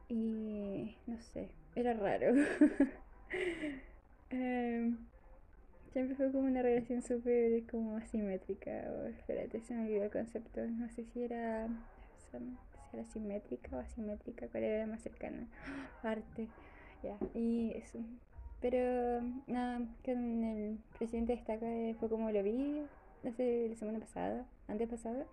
Y 0.09 0.97
no 1.07 1.21
sé, 1.21 1.51
era 1.75 1.95
raro. 1.95 2.35
Em, 4.31 4.99
siempre 5.91 6.15
fue 6.15 6.31
como 6.31 6.45
una 6.47 6.61
relación 6.61 7.01
súper 7.01 7.65
como 7.67 7.97
asimétrica. 7.97 9.09
Espérate, 9.09 9.61
se 9.61 9.75
me 9.75 9.85
olvidó 9.87 10.05
el 10.05 10.11
concepto. 10.11 10.61
No 10.67 10.89
sé 10.91 11.05
si 11.07 11.23
era, 11.23 11.69
era 12.93 13.05
simétrica 13.07 13.77
o 13.77 13.81
asimétrica, 13.81 14.49
cuál 14.49 14.65
era 14.65 14.87
la 14.87 14.93
más 14.93 15.03
cercana. 15.03 15.47
Arte. 16.03 16.49
Ya, 17.03 17.17
y 17.35 17.73
eso. 17.77 17.99
Pero 18.61 19.23
nada, 19.47 19.81
con 20.05 20.45
el 20.45 20.79
presidente 20.99 21.37
destaca 21.37 21.67
fue 22.01 22.09
como 22.09 22.31
lo 22.31 22.43
vi 22.43 22.83
hace 23.27 23.69
la 23.69 23.77
semana 23.77 24.01
pasada, 24.01 24.47
antes 24.67 24.89
pasada, 24.89 25.27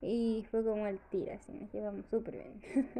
y 0.00 0.46
fue 0.50 0.62
como 0.64 0.86
el 0.86 0.98
tira, 1.10 1.34
así 1.34 1.52
nos 1.52 1.72
llevamos 1.72 2.06
súper 2.06 2.34
bien. 2.34 2.94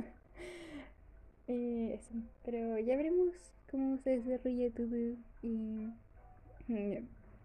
y 1.47 1.93
eso, 1.93 2.13
pero 2.45 2.79
ya 2.79 2.97
veremos 2.97 3.35
cómo 3.71 3.99
se 3.99 4.21
desarrolla 4.21 4.71
todo 4.75 5.17
y 5.43 5.93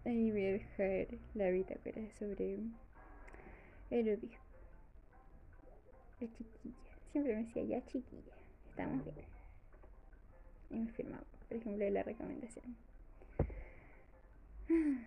ahí 0.04 0.30
voy 0.30 0.46
a 0.46 0.52
dejar 0.52 1.18
la 1.34 1.50
bitácora 1.50 2.02
sobre 2.18 2.58
el 3.90 4.08
odio. 4.08 4.47
La 6.20 6.26
chiquilla. 6.32 6.74
Siempre 7.12 7.36
me 7.36 7.44
decía 7.44 7.62
ya 7.64 7.84
chiquilla. 7.86 8.34
Estamos 8.70 9.04
bien. 9.04 9.26
Y 10.70 10.78
me 10.80 10.90
firmaba, 10.90 11.24
por 11.48 11.56
ejemplo, 11.56 11.88
la 11.88 12.02
recomendación. 12.02 12.76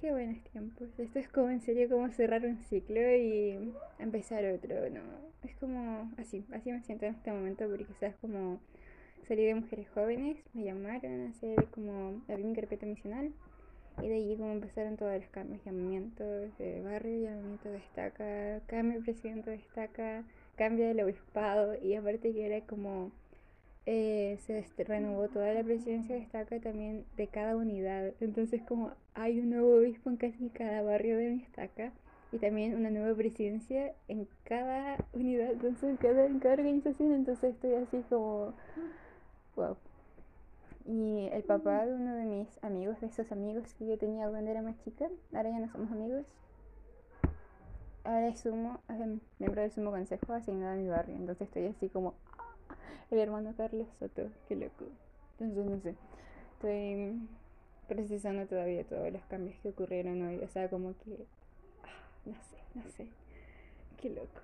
Qué 0.00 0.10
buenos 0.10 0.42
tiempos. 0.50 0.88
Esto 0.98 1.18
es 1.18 1.28
como 1.28 1.50
en 1.50 1.60
serio 1.60 1.88
como 1.88 2.10
cerrar 2.10 2.44
un 2.44 2.58
ciclo 2.64 3.00
y 3.00 3.72
empezar 3.98 4.44
otro, 4.46 4.90
¿no? 4.90 5.00
Es 5.42 5.54
como 5.56 6.10
así, 6.18 6.44
así 6.52 6.72
me 6.72 6.82
siento 6.82 7.06
en 7.06 7.14
este 7.14 7.30
momento 7.30 7.68
porque 7.68 7.86
sabes 8.00 8.16
como 8.16 8.60
salí 9.28 9.44
de 9.44 9.54
mujeres 9.54 9.88
jóvenes, 9.90 10.38
me 10.54 10.64
llamaron 10.64 11.26
a 11.26 11.30
hacer 11.30 11.66
como 11.70 12.22
abrir 12.28 12.46
mi 12.46 12.54
carpeta 12.54 12.86
misional 12.86 13.32
y 14.02 14.08
de 14.08 14.16
allí 14.16 14.36
como 14.36 14.52
empezaron 14.52 14.96
todos 14.96 15.14
los 15.14 15.28
cambios, 15.30 15.64
llamamientos 15.64 16.56
de 16.58 16.82
barrio, 16.82 17.24
llamamiento 17.24 17.68
de 17.70 17.78
estaca, 17.78 18.60
cambio 18.66 18.98
de 18.98 19.04
presidente 19.04 19.50
de 19.50 19.56
estaca, 19.56 20.24
cambio 20.56 20.86
del 20.86 21.00
obispado. 21.00 21.74
Y 21.82 21.94
aparte 21.94 22.32
que 22.32 22.46
era 22.46 22.60
como 22.66 23.12
eh, 23.86 24.38
se 24.46 24.64
renovó 24.84 25.28
toda 25.28 25.52
la 25.54 25.62
presidencia 25.62 26.16
de 26.16 26.22
estaca 26.22 26.60
también 26.60 27.04
de 27.16 27.28
cada 27.28 27.56
unidad, 27.56 28.12
entonces 28.20 28.62
como 28.62 28.92
hay 29.14 29.38
un 29.40 29.50
nuevo 29.50 29.76
obispo 29.76 30.10
en 30.10 30.16
casi 30.16 30.50
cada 30.50 30.82
barrio 30.82 31.16
de 31.16 31.30
mi 31.30 31.42
estaca 31.42 31.92
y 32.32 32.38
también 32.38 32.74
una 32.74 32.90
nueva 32.90 33.16
presidencia 33.16 33.94
en 34.08 34.28
cada 34.44 34.96
unidad, 35.12 35.52
entonces 35.52 35.84
en 35.84 35.96
cada, 35.96 36.26
en 36.26 36.40
cada 36.40 36.54
organización, 36.54 37.12
entonces 37.12 37.54
estoy 37.54 37.74
así 37.74 38.02
como 38.10 38.54
Wow. 39.56 39.76
Y 40.86 41.28
el 41.32 41.42
papá 41.42 41.84
de 41.84 41.94
uno 41.94 42.14
de 42.14 42.24
mis 42.24 42.62
amigos, 42.62 43.00
de 43.00 43.08
esos 43.08 43.32
amigos 43.32 43.74
que 43.74 43.86
yo 43.86 43.98
tenía 43.98 44.28
cuando 44.28 44.50
era 44.50 44.62
más 44.62 44.78
chica, 44.84 45.08
ahora 45.34 45.50
ya 45.50 45.58
no 45.58 45.68
somos 45.72 45.90
amigos. 45.90 46.26
Ahora 48.04 48.28
es 48.28 48.38
sumo, 48.38 48.78
miembro 49.40 49.62
del 49.62 49.72
sumo 49.72 49.90
consejo 49.90 50.32
asignado 50.32 50.74
a 50.74 50.76
mi 50.76 50.86
barrio. 50.86 51.16
Entonces 51.16 51.48
estoy 51.48 51.66
así 51.66 51.88
como 51.88 52.14
ah, 52.38 52.76
el 53.10 53.18
hermano 53.18 53.52
Carlos 53.56 53.88
Soto, 53.98 54.28
qué 54.48 54.54
loco. 54.54 54.84
Entonces 55.40 55.66
no 55.66 55.80
sé, 55.80 55.96
estoy 56.52 57.20
procesando 57.88 58.46
todavía 58.46 58.84
todos 58.84 59.12
los 59.12 59.22
cambios 59.24 59.56
que 59.60 59.70
ocurrieron 59.70 60.22
hoy. 60.22 60.38
O 60.38 60.48
sea, 60.48 60.70
como 60.70 60.94
que, 60.98 61.26
ah, 61.82 62.08
no 62.26 62.34
sé, 62.34 62.58
no 62.76 62.88
sé, 62.92 63.08
qué 64.00 64.10
loco. 64.10 64.40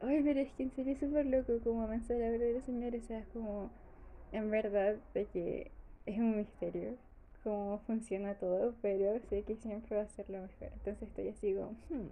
Ay, 0.00 0.22
pero 0.22 0.38
es 0.38 0.52
que 0.52 0.62
en 0.62 0.70
serio 0.70 0.96
súper 0.96 1.26
loco 1.26 1.58
como 1.64 1.82
avanza 1.82 2.14
la 2.14 2.30
verdadera 2.30 2.62
señora. 2.62 2.96
O 2.96 3.02
sea, 3.02 3.18
es 3.18 3.26
como 3.28 3.68
en 4.32 4.50
verdad 4.50 4.96
de 5.14 5.26
que 5.26 5.70
es 6.06 6.18
un 6.18 6.36
misterio 6.36 6.96
cómo 7.42 7.78
funciona 7.86 8.34
todo, 8.34 8.74
pero 8.82 9.18
sé 9.28 9.42
que 9.42 9.56
siempre 9.56 9.96
va 9.96 10.02
a 10.02 10.08
ser 10.08 10.28
lo 10.28 10.42
mejor. 10.42 10.68
Entonces 10.72 11.02
estoy 11.02 11.28
así 11.28 11.54
como, 11.54 11.70
hmm. 11.88 12.08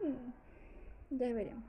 Hmm. 0.00 0.32
ya 1.10 1.32
veremos. 1.32 1.64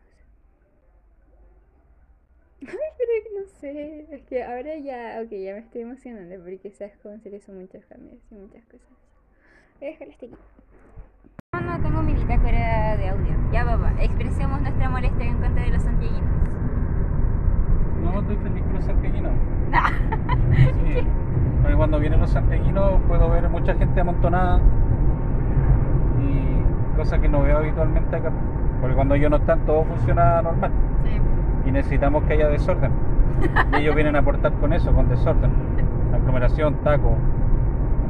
Ay, 2.61 2.67
pero 2.97 3.39
no 3.39 3.47
sé, 3.59 4.07
es 4.09 4.21
que 4.23 4.43
ahora 4.43 4.77
ya, 4.77 5.21
ok, 5.23 5.29
ya 5.29 5.53
me 5.53 5.59
estoy 5.59 5.81
emocionando 5.81 6.43
porque 6.43 6.71
sabes 6.71 6.97
cómo 7.03 7.19
se 7.19 7.29
le 7.29 7.39
son 7.39 7.59
muchos 7.59 7.85
cambios 7.85 8.19
y 8.31 8.35
muchas 8.35 8.63
cosas. 8.65 8.87
Voy 9.79 9.89
a 9.89 9.91
dejar 9.91 10.07
este 10.07 10.25
aquí. 10.25 10.35
No, 11.53 11.61
no 11.61 11.83
tengo 11.83 12.01
mi 12.01 12.13
bitácora 12.13 12.97
de 12.97 13.09
audio. 13.09 13.51
Ya, 13.51 13.63
papá, 13.63 13.95
expresemos 14.01 14.61
nuestra 14.61 14.89
molestia 14.89 15.25
en 15.25 15.39
contra 15.39 15.63
de 15.63 15.69
los 15.69 15.83
santiaguinos. 15.83 16.36
No, 18.17 18.21
estoy 18.21 18.37
feliz 18.37 18.63
con 18.63 18.73
los 18.73 18.85
santiaguinos. 18.85 19.31
sí. 20.55 21.07
Porque 21.61 21.77
cuando 21.77 21.99
vienen 21.99 22.19
los 22.19 22.31
santiaguinos 22.31 22.99
puedo 23.07 23.29
ver 23.29 23.47
mucha 23.47 23.75
gente 23.75 24.01
amontonada 24.01 24.59
y 26.19 26.97
cosa 26.97 27.19
que 27.19 27.29
no 27.29 27.43
veo 27.43 27.59
habitualmente 27.59 28.15
acá. 28.15 28.31
Porque 28.81 28.95
cuando 28.95 29.13
ellos 29.13 29.29
no 29.29 29.37
están 29.37 29.59
todo 29.67 29.83
funciona 29.83 30.41
normal. 30.41 30.71
Sí. 31.03 31.69
Y 31.69 31.71
necesitamos 31.71 32.23
que 32.23 32.33
haya 32.33 32.47
desorden. 32.47 32.91
y 33.73 33.81
ellos 33.81 33.93
vienen 33.93 34.15
a 34.15 34.19
aportar 34.19 34.51
con 34.53 34.73
eso, 34.73 34.91
con 34.93 35.07
desorden. 35.09 35.51
Aglomeración, 36.15 36.73
taco, 36.83 37.17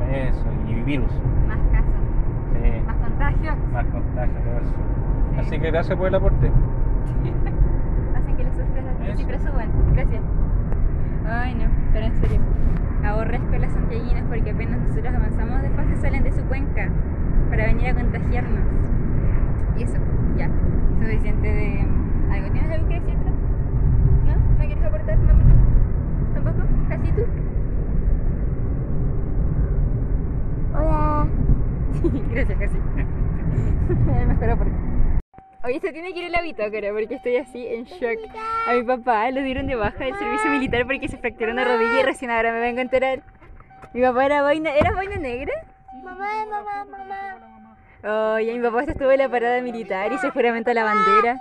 eso, 0.10 0.46
y 0.70 0.74
virus. 0.84 1.12
Más 1.50 1.60
casos. 1.74 1.92
Sí. 2.54 2.82
Más 2.86 2.96
contagios. 2.96 3.56
Más 3.74 3.86
contagios, 3.88 4.42
todo 4.42 4.58
eso. 4.58 5.42
Así 5.42 5.60
que 5.60 5.70
gracias 5.70 5.98
por 5.98 6.08
el 6.08 6.16
aporte. 6.16 6.50
Eso 9.08 9.54
bueno, 9.54 9.72
gracias. 9.94 10.22
Ay, 11.26 11.56
no, 11.56 11.66
pero 11.94 12.08
en 12.08 12.18
serio. 12.18 12.40
Ahorres 13.06 13.40
con 13.50 13.62
las 13.62 13.72
santiaguinas 13.72 14.26
porque 14.28 14.52
apenas 14.52 14.82
nosotros 14.82 15.14
avanzamos 15.16 15.62
de 15.62 15.70
fase 15.70 15.96
salen 15.96 16.24
de 16.24 16.32
su 16.34 16.42
cuenca 16.44 16.90
para 17.50 17.68
venir 17.68 17.88
a 17.88 17.94
contagiarnos. 17.94 18.66
Y 19.78 19.84
eso, 19.84 19.98
ya. 20.38 20.50
Suficiente 21.00 21.48
de 21.48 21.88
algo. 22.32 22.52
¿Tienes 22.52 22.72
algo 22.72 22.88
que 22.90 23.00
decir, 23.00 23.16
¿No? 24.26 24.36
¿No 24.36 24.66
quieres 24.66 24.84
aportar, 24.84 25.18
mami? 25.20 25.44
¿Tampoco? 26.34 26.68
¿Casi 26.90 27.12
tú? 27.14 27.22
Hola. 30.76 31.28
Gracias, 32.32 32.60
casi. 32.60 32.78
Mejor 34.28 34.50
aporte. 34.50 34.87
Oye, 35.68 35.82
se 35.82 35.92
tiene 35.92 36.14
que 36.14 36.20
ir 36.20 36.26
a 36.28 36.30
la 36.30 36.42
bitácora 36.42 36.94
porque 36.94 37.16
estoy 37.16 37.36
así 37.36 37.68
en 37.68 37.84
shock. 37.84 38.18
A 38.68 38.74
mi 38.74 38.84
papá 38.84 39.30
lo 39.32 39.42
dieron 39.42 39.68
de 39.68 39.76
baja 39.76 40.06
del 40.06 40.18
servicio 40.18 40.50
militar 40.50 40.86
porque 40.86 41.10
se 41.10 41.18
fracturó 41.18 41.52
una 41.52 41.66
rodilla 41.66 42.00
y 42.00 42.04
recién 42.04 42.32
ahora 42.32 42.54
me 42.54 42.62
vengo 42.62 42.80
a 42.80 42.84
enterar. 42.84 43.22
Mi 43.94 44.02
papá 44.02 44.26
era 44.26 44.42
vaina, 44.44 44.74
¿era 44.74 44.94
vaina 44.94 45.18
negra? 45.18 45.52
Mamá, 46.02 46.46
mamá, 46.50 46.86
mamá. 46.86 48.36
Oye, 48.36 48.54
mi 48.58 48.64
papá 48.64 48.84
estuvo 48.84 49.12
en 49.12 49.18
la 49.18 49.28
parada 49.28 49.62
militar 49.62 50.14
y 50.14 50.18
se 50.20 50.30
juramentó 50.30 50.74
la 50.74 50.86
bandera. 50.86 51.38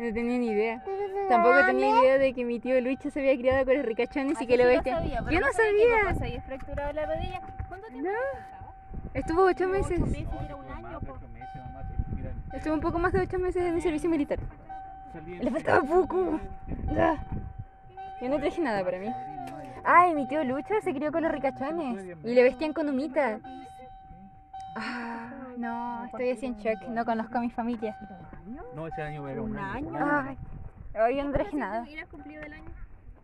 No 0.00 0.12
tenía 0.12 0.38
ni 0.38 0.48
idea. 0.48 0.82
Tampoco 1.28 1.64
tenía 1.66 2.00
idea 2.00 2.18
de 2.18 2.34
que 2.34 2.44
mi 2.44 2.58
tío 2.58 2.80
Lucho 2.80 3.08
se 3.10 3.20
había 3.20 3.36
criado 3.36 3.64
con 3.64 3.76
los 3.76 3.86
ricachones 3.86 4.40
y 4.40 4.48
que 4.48 4.56
lo 4.56 4.66
bestia. 4.66 5.00
Yo 5.30 5.38
no 5.38 5.52
sabía. 5.52 6.14
¿Se 6.18 6.24
había 6.24 6.42
fracturado 6.42 6.92
la 6.92 7.06
rodilla? 7.06 7.40
¿Cuánto 7.68 7.86
tiempo 7.86 8.10
no. 8.10 8.60
Estuvo 9.14 9.44
ocho 9.44 9.68
meses. 9.68 10.00
Ocho 10.00 10.06
meses, 10.06 10.26
era 10.44 10.56
un 10.56 10.68
año. 10.70 11.00
Estuve 12.52 12.74
un 12.74 12.80
poco 12.80 12.98
más 12.98 13.12
de 13.12 13.20
8 13.20 13.38
meses 13.38 13.64
en 13.64 13.74
mi 13.74 13.80
servicio 13.80 14.10
militar. 14.10 14.38
Le 15.40 15.50
faltaba 15.50 15.82
poco. 15.82 16.40
Yo 18.20 18.28
no 18.28 18.38
traje 18.38 18.60
nada 18.60 18.84
para 18.84 18.98
mí. 18.98 19.08
Ay, 19.84 20.14
mi 20.14 20.26
tío 20.28 20.44
Lucho 20.44 20.74
se 20.82 20.92
crió 20.92 21.10
con 21.10 21.22
los 21.22 21.32
ricachones 21.32 22.16
y 22.22 22.34
le 22.34 22.42
vestían 22.42 22.72
con 22.72 22.88
humita. 22.88 23.40
Ah, 24.76 25.30
no, 25.56 26.04
estoy 26.06 26.30
así 26.30 26.46
en 26.46 26.56
shock. 26.56 26.88
No 26.88 27.04
conozco 27.04 27.38
a 27.38 27.40
mi 27.40 27.50
familia. 27.50 27.96
No, 28.74 28.86
ese 28.86 29.02
año 29.02 29.26
era 29.28 29.42
un, 29.42 29.56
año. 29.56 29.90
Ay, 30.94 31.16
yo 31.16 31.24
no 31.24 31.32
traje 31.32 31.56
nada. 31.56 31.84
cumplido 32.10 32.42
el 32.42 32.52
año? 32.52 32.70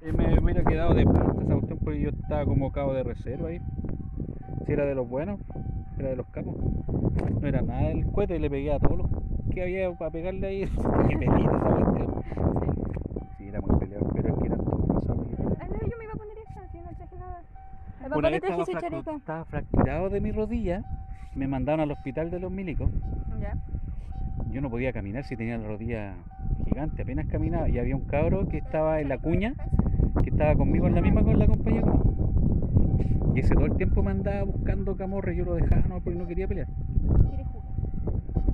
Eh, 0.03 0.13
me 0.13 0.39
hubiera 0.39 0.63
quedado 0.63 0.95
de 0.95 1.05
planta 1.05 1.43
esa 1.43 1.55
cuestión 1.55 1.79
porque 1.79 2.01
yo 2.01 2.11
estaba 2.11 2.45
como 2.45 2.73
cabo 2.73 2.95
de 2.95 3.03
reserva 3.03 3.49
ahí. 3.49 3.61
Si 4.65 4.73
era 4.73 4.85
de 4.85 4.95
los 4.95 5.09
buenos. 5.09 5.41
Era 5.99 6.11
de 6.11 6.17
los 6.17 6.27
capos. 6.29 6.57
No 7.41 7.49
era 7.49 7.63
nada 7.63 7.89
del 7.89 8.07
cohete, 8.07 8.39
le 8.39 8.51
pegué 8.51 8.73
a 8.73 8.79
todos 8.79 8.99
los 8.99 9.11
que 9.53 9.63
había 9.63 9.91
para 9.93 10.11
pegarle 10.11 10.47
ahí. 10.47 10.67
Pelita 11.09 11.57
esa 11.57 11.71
cuestión. 11.71 12.23
Sí, 13.39 13.49
era 13.49 13.61
muy 13.61 13.79
peleado, 13.79 14.11
pero 14.15 14.29
es 14.29 14.41
que 14.41 14.47
eran 14.47 14.65
todos 14.65 14.87
pasados. 14.87 15.27
Ay, 15.61 15.69
no, 15.71 15.79
yo 15.81 15.97
me 15.99 16.05
iba 16.05 16.13
a 16.13 16.17
poner 16.17 16.39
esa, 16.49 16.69
si 16.69 16.79
no 16.79 16.91
traje 16.97 17.17
nada. 17.17 17.43
Una 18.01 18.09
papá 18.09 18.31
le 18.31 18.41
vez 18.41 18.43
traje 18.43 18.73
estaba, 18.73 19.17
estaba 19.17 19.45
fracturado 19.45 20.11
de 20.11 20.21
mi 20.21 20.33
rodilla, 20.33 20.85
me 21.35 21.47
mandaron 21.47 21.81
al 21.81 21.91
hospital 21.91 22.31
de 22.31 22.41
los 22.41 22.53
milicos. 22.53 22.91
Ya. 23.41 23.55
Yo 24.51 24.61
no 24.61 24.71
podía 24.71 24.93
caminar 24.93 25.25
si 25.25 25.37
tenía 25.37 25.59
la 25.59 25.67
rodilla 25.67 26.15
gigante, 26.65 27.03
apenas 27.03 27.27
caminaba. 27.27 27.69
Y 27.69 27.79
había 27.79 27.97
un 27.97 28.05
cabro 28.07 28.49
que 28.49 28.59
estaba 28.59 29.01
en 29.01 29.09
la 29.09 29.19
cuña, 29.19 29.55
que 30.23 30.31
estaba 30.31 30.55
conmigo 30.55 30.87
en 30.87 30.95
la 30.95 31.01
misma 31.01 31.23
con 31.23 31.39
la 31.39 31.47
compañía. 31.47 31.83
Y 33.37 33.41
ese 33.41 33.55
todo 33.55 33.67
el 33.67 33.77
tiempo 33.77 34.03
me 34.03 34.13
andaba 34.13 34.45
buscando 34.45 34.97
camorre, 34.97 35.37
yo 35.37 35.45
lo 35.45 35.57
dejaba 35.57 35.83
no, 35.83 36.01
porque 36.01 36.19
no 36.19 36.27
quería 36.27 36.49
pelear. 36.49 36.69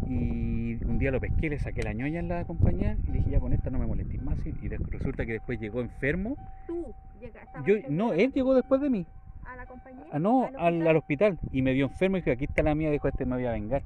Y 0.09 0.85
un 0.85 0.99
día 0.99 1.13
lo 1.13 1.21
pesqué, 1.21 1.49
le 1.51 1.61
saqué 1.61 1.85
la 1.85 1.93
ñoña 1.93 2.19
en 2.19 2.27
la 2.27 2.45
compañía 2.45 2.97
y 3.07 3.13
dije, 3.13 3.31
ya 3.31 3.39
con 3.39 3.53
esta 3.53 3.71
no 3.71 3.79
me 3.79 3.87
molestes 3.87 4.21
más. 4.21 4.45
Y 4.45 4.49
y 4.61 4.69
resulta 4.69 5.25
que 5.25 5.35
después 5.35 5.61
llegó 5.61 5.83
enfermo. 5.83 6.37
Tú 6.67 6.93
llegaste. 7.21 7.61
Yo, 7.65 7.77
no, 7.91 8.13
él 8.13 8.33
llegó 8.33 8.57
después 8.57 8.81
de 8.81 8.91
mí. 8.91 9.07
¿A 9.45 9.55
la 9.55 9.67
compañía? 9.67 10.05
Ah, 10.11 10.19
no, 10.19 10.47
¿Al 10.47 10.57
al, 10.57 10.67
hospital? 10.67 10.89
al 10.89 10.97
hospital. 10.97 11.39
Y 11.53 11.63
me 11.63 11.75
vio 11.75 11.87
enfermo 11.87 12.17
y 12.17 12.21
dije, 12.21 12.33
aquí 12.33 12.45
está 12.47 12.65
la 12.65 12.75
mía, 12.75 12.91
dijo, 12.91 13.07
este 13.07 13.25
me 13.25 13.37
voy 13.37 13.47
a 13.47 13.53
vengar. 13.53 13.85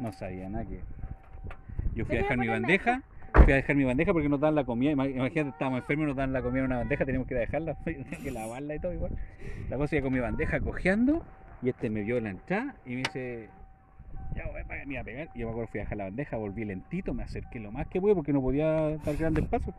No 0.00 0.12
sabía 0.12 0.48
nada 0.48 0.64
que... 0.64 0.80
Yo 1.94 2.04
fui 2.04 2.16
a 2.16 2.22
dejar 2.22 2.36
mi 2.36 2.48
bandeja, 2.48 3.02
fui 3.32 3.52
a 3.52 3.56
dejar 3.56 3.76
mi 3.76 3.84
bandeja 3.84 4.12
porque 4.12 4.28
nos 4.28 4.40
dan 4.40 4.54
la 4.54 4.64
comida. 4.64 4.92
Ima- 4.92 5.08
Imagínate, 5.08 5.50
estábamos 5.50 5.80
enfermos 5.80 6.06
nos 6.08 6.16
dan 6.16 6.32
la 6.32 6.42
comida 6.42 6.60
en 6.60 6.66
una 6.66 6.76
bandeja, 6.78 7.04
teníamos 7.04 7.26
que 7.28 7.34
dejarla, 7.34 7.76
que 8.22 8.30
lavarla 8.30 8.74
y 8.74 8.78
todo 8.78 8.92
igual. 8.92 9.12
La 9.68 9.76
cosa 9.76 9.96
ya 9.96 10.02
con 10.02 10.12
mi 10.12 10.20
bandeja 10.20 10.60
cojeando 10.60 11.24
y 11.62 11.68
este 11.70 11.90
me 11.90 12.02
vio 12.02 12.20
la 12.20 12.30
entrada 12.30 12.74
y 12.84 12.90
me 12.90 12.96
dice, 12.98 13.48
ya 14.34 14.46
voy 14.46 14.60
a 14.60 14.84
me 14.86 14.92
iba 14.94 15.00
a 15.00 15.04
pegar. 15.04 15.28
Y 15.34 15.40
yo 15.40 15.46
me 15.46 15.52
acuerdo, 15.52 15.68
fui 15.68 15.80
a 15.80 15.84
dejar 15.84 15.98
la 15.98 16.04
bandeja, 16.04 16.36
volví 16.36 16.64
lentito, 16.64 17.14
me 17.14 17.22
acerqué 17.22 17.58
lo 17.60 17.72
más 17.72 17.86
que 17.88 18.00
pude 18.00 18.14
porque 18.14 18.32
no 18.32 18.40
podía 18.40 18.96
dar 18.98 19.16
grandes 19.16 19.46
pasos. 19.46 19.74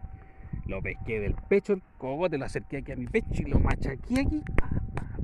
Lo 0.68 0.82
pesqué 0.82 1.20
del 1.20 1.34
pecho, 1.50 1.74
el 1.74 1.82
cogote, 1.98 2.38
lo 2.38 2.46
acerqué 2.46 2.78
aquí 2.78 2.92
a 2.92 2.96
mi 2.96 3.08
pecho 3.08 3.42
y 3.42 3.46
lo 3.46 3.60
machaqué 3.60 4.22
aquí. 4.22 4.42
pa, 4.56 4.70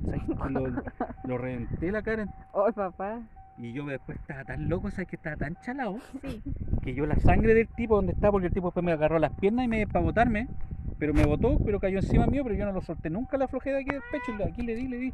¿sabes? 0.05 0.21
Y 0.49 0.53
lo, 0.53 0.83
lo 1.23 1.37
reventé 1.37 1.91
la 1.91 2.01
cara. 2.01 2.27
Oh, 2.51 2.69
papá. 2.75 3.21
Y 3.59 3.73
yo 3.73 3.85
después 3.85 4.17
estaba 4.17 4.45
tan 4.45 4.69
loco, 4.69 4.89
¿sabes? 4.89 5.07
Que 5.09 5.17
estaba 5.17 5.35
tan 5.35 5.55
chalado 5.57 5.97
Sí. 6.21 6.41
que 6.81 6.93
yo 6.93 7.05
la 7.05 7.19
sangre 7.19 7.53
del 7.53 7.67
tipo 7.67 7.95
donde 7.97 8.13
estaba, 8.13 8.31
porque 8.31 8.47
el 8.47 8.53
tipo 8.53 8.67
después 8.67 8.85
me 8.85 8.93
agarró 8.93 9.19
las 9.19 9.33
piernas 9.33 9.65
y 9.65 9.67
me 9.67 9.85
para 9.85 10.03
botarme, 10.05 10.47
pero 10.99 11.13
me 11.13 11.25
botó, 11.25 11.57
pero 11.65 11.79
cayó 11.79 11.97
encima 11.99 12.27
mío, 12.27 12.43
pero 12.43 12.55
yo 12.55 12.65
no 12.65 12.71
lo 12.73 12.81
solté 12.81 13.09
nunca 13.09 13.37
la 13.37 13.45
aflojé 13.45 13.71
de 13.71 13.79
aquí 13.79 13.89
del 13.91 14.01
pecho, 14.11 14.33
y 14.37 14.43
aquí 14.43 14.61
le 14.61 14.75
di, 14.75 14.87
le 14.87 14.97
di. 14.97 15.11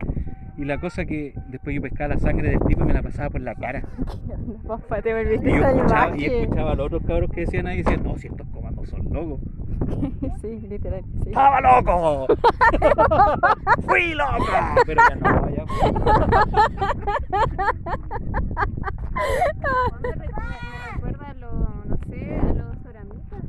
Y 0.57 0.65
la 0.65 0.79
cosa 0.79 1.05
que 1.05 1.33
después 1.49 1.75
yo 1.75 1.81
pescaba 1.81 2.15
la 2.15 2.19
sangre 2.19 2.49
del 2.49 2.59
tipo 2.61 2.83
y 2.83 2.85
me 2.87 2.93
la 2.93 3.01
pasaba 3.03 3.29
por 3.29 3.41
la 3.41 3.55
cara. 3.55 3.81
Te 5.03 5.09
Y 5.09 5.13
volviste 5.13 5.51
yo 5.51 5.57
escuchaba, 5.67 6.17
y 6.17 6.25
escuchaba 6.25 6.71
a 6.71 6.75
los 6.75 6.85
otros 6.87 7.03
cabros 7.05 7.29
que 7.31 7.41
decían 7.41 7.67
ahí, 7.67 7.77
decían, 7.83 8.03
no, 8.03 8.17
si 8.17 8.27
estos 8.27 8.47
comandos 8.47 8.89
son 8.89 9.05
locos. 9.11 9.39
sí, 10.41 10.59
literal. 10.67 11.03
Sí. 11.23 11.29
¡Estaba 11.29 11.61
loco! 11.61 12.27
¡Fui 13.85 14.13
loco! 14.13 14.45
Pero 14.85 15.01
ya 15.09 15.15
no, 15.15 15.49
ya 15.55 15.65
fue. 15.67 15.91
Me, 20.01 20.11
recuerda 20.93 21.29
a 21.29 21.33
los, 21.35 21.85
no 21.85 21.97
sé, 22.07 22.39
a 22.39 22.53
los 22.53 22.77
soramitas. 22.83 23.43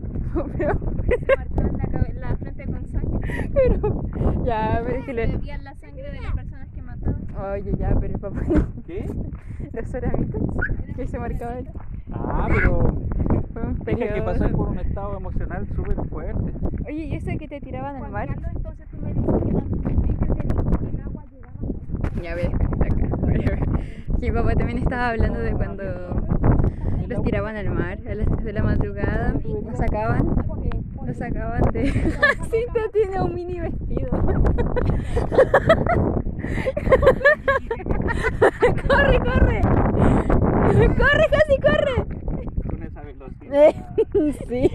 Pero, 0.58 0.74
se 1.18 1.36
marcaban 1.36 1.76
la, 1.76 1.84
cabe- 1.86 2.14
la 2.14 2.36
frente 2.36 2.64
con 2.66 2.86
sangre. 2.86 3.50
Pero, 3.54 4.02
ya, 4.46 4.82
pero 4.86 4.98
es 4.98 5.04
que 5.04 5.12
le... 5.12 5.26
Bebían 5.26 5.64
la 5.64 5.74
sangre 5.74 6.10
de 6.12 6.20
las 6.20 6.34
personas 6.34 6.68
que 6.74 6.82
mataban. 6.82 7.22
Oye, 7.52 7.72
ya, 7.78 7.94
pero 8.00 8.18
papá, 8.18 8.40
¿Qué? 8.86 9.06
los 9.72 9.88
soramitas 9.90 10.42
que 10.96 11.06
se 11.06 11.18
marcaban. 11.18 11.68
Ah, 12.12 12.46
pero 12.48 12.78
Fue 13.52 13.62
un 13.62 13.74
dije 13.80 13.96
que 13.96 14.06
periodo. 14.06 14.24
pasé 14.24 14.48
por 14.48 14.68
un 14.68 14.78
estado 14.78 15.16
emocional 15.16 15.66
súper 15.74 15.96
fuerte. 16.08 16.52
Oye, 16.86 17.04
¿y 17.04 17.14
eso 17.16 17.26
de 17.26 17.38
que 17.38 17.48
te 17.48 17.60
tiraban 17.60 18.02
al 18.02 18.10
mar? 18.10 18.28
Carlos, 18.28 18.50
entonces 18.54 18.86
tú 18.88 18.96
me 18.98 19.12
dices 19.12 19.26
que 19.26 19.52
también 19.52 20.02
dices 20.02 20.28
que 20.28 20.42
dijo 20.48 20.70
que 20.78 20.88
el 20.88 21.00
agua 21.00 21.24
llegaba. 21.30 22.22
Ya 22.22 22.34
ves, 22.34 22.54
acá. 22.54 23.66
Mi 24.20 24.30
papá 24.30 24.54
también 24.54 24.78
estaba 24.78 25.08
hablando 25.10 25.40
de 25.40 25.52
cuando 25.52 25.82
los 27.08 27.22
tiraban 27.22 27.56
al 27.56 27.70
mar 27.70 27.98
a 28.10 28.14
las 28.14 28.26
3 28.26 28.44
de 28.44 28.52
la 28.54 28.62
madrugada, 28.62 29.34
los 29.44 29.76
sacaban, 29.76 30.26
los 31.06 31.16
sacaban 31.16 31.62
de... 31.72 31.92
Cinta 32.50 32.80
tiene 32.92 33.22
un 33.22 33.34
mini 33.34 33.60
vestido. 33.60 34.10
corre, 38.88 39.18
corre. 39.20 39.60
Corre, 40.96 41.28
casi 41.30 41.58
corre. 41.60 42.04
Con 42.68 42.82
esa 42.82 43.02
velocidad. 43.02 43.72
Sí. 44.48 44.68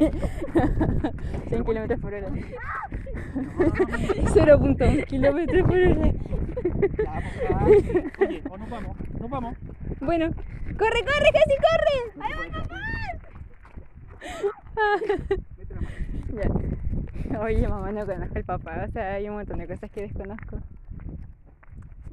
100 1.50 1.65
kilómetros 1.65 2.00
por 2.00 2.13
hora. 2.13 2.30
0.1 2.30 5.06
kilómetros 5.08 5.67
por 5.67 5.78
hora. 5.78 6.13
Oye, 7.65 8.41
o 8.50 8.58
nos 8.58 8.70
vamos, 8.70 8.96
nos 9.20 9.30
vamos. 9.30 9.58
Bueno, 10.00 10.32
corre, 10.78 11.04
corre, 11.04 11.32
casi 11.34 11.58
corre. 11.67 11.96
¡Ahí 12.22 12.34
va, 12.39 12.46
papá! 12.62 12.80
Ya. 16.34 17.39
Oye, 17.41 17.67
mamá, 17.67 17.91
no 17.91 18.06
conozco 18.06 18.38
al 18.38 18.44
papá, 18.44 18.86
o 18.88 18.91
sea, 18.91 19.13
hay 19.13 19.28
un 19.28 19.36
montón 19.36 19.60
de 19.60 19.67
cosas 19.67 19.89
que 19.91 20.02
desconozco. 20.02 20.60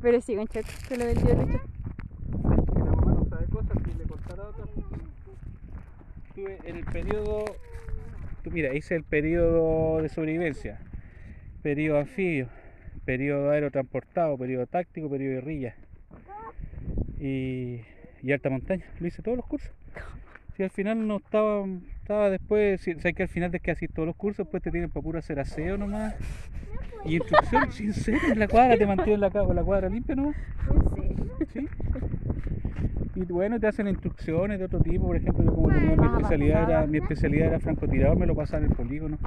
Pero 0.00 0.20
sigo 0.20 0.40
en 0.40 0.46
shock 0.46 0.66
con 0.88 0.98
lo 0.98 1.06
del 1.06 1.18
tío 1.18 1.34
Lucho. 1.34 1.60
Que 2.72 2.78
la 2.78 2.92
mamá 2.92 3.12
no 3.12 3.24
sabe 3.28 3.46
cosas 3.46 3.82
que 3.82 3.94
le 3.94 4.04
contará 4.04 4.44
a. 4.44 4.52
Estuve 6.28 6.58
en 6.64 6.76
el 6.76 6.84
periodo. 6.84 7.44
Mira, 8.50 8.74
hice 8.74 8.94
el 8.94 9.04
periodo 9.04 10.00
de 10.00 10.08
sobrevivencia, 10.08 10.80
periodo 11.62 11.98
anfibio, 11.98 12.48
periodo 13.04 13.50
aerotransportado, 13.50 14.38
periodo 14.38 14.66
táctico, 14.66 15.10
periodo 15.10 15.30
de 15.30 15.40
guerrilla 15.40 15.74
y, 17.18 17.80
y 18.22 18.32
alta 18.32 18.50
montaña. 18.50 18.84
Lo 19.00 19.06
hice 19.06 19.22
todos 19.22 19.36
los 19.36 19.46
cursos. 19.46 19.72
Si 20.56 20.64
al 20.64 20.70
final 20.70 21.06
no 21.06 21.18
estaba, 21.18 21.64
estaba 22.08 22.30
después, 22.30 22.80
si, 22.80 22.94
sabes 22.94 23.14
que 23.14 23.24
al 23.24 23.28
final 23.28 23.50
de 23.50 23.60
que 23.60 23.70
haces 23.70 23.90
todos 23.92 24.06
los 24.06 24.16
cursos, 24.16 24.46
después 24.46 24.62
te 24.62 24.70
tienen 24.70 24.88
para 24.88 25.02
puro 25.02 25.18
hacer 25.18 25.38
aseo 25.38 25.76
nomás. 25.76 26.14
Y 27.04 27.16
instrucción, 27.16 27.70
sincera, 27.72 28.32
en 28.32 28.38
la 28.38 28.48
cuadra, 28.48 28.78
te 28.78 28.86
mantienen 28.86 29.20
la, 29.20 29.28
la 29.28 29.62
cuadra 29.62 29.90
limpia 29.90 30.14
nomás. 30.14 30.34
¿Sí? 31.52 31.68
Y 33.14 33.24
bueno, 33.24 33.60
te 33.60 33.66
hacen 33.66 33.88
instrucciones 33.88 34.58
de 34.58 34.64
otro 34.64 34.80
tipo, 34.80 35.06
por 35.06 35.16
ejemplo, 35.16 35.44
yo 35.44 35.54
como 35.54 35.68
tenía 35.68 35.96
mi 35.96 36.06
especialidad, 36.06 36.70
era, 36.70 36.86
mi 36.86 36.96
especialidad 36.96 37.48
era 37.48 37.60
francotirador, 37.60 38.16
me 38.16 38.26
lo 38.26 38.34
pasaban 38.34 38.64
en 38.64 38.70
el 38.70 38.76
polígono, 38.76 39.18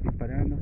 disparando. 0.00 0.58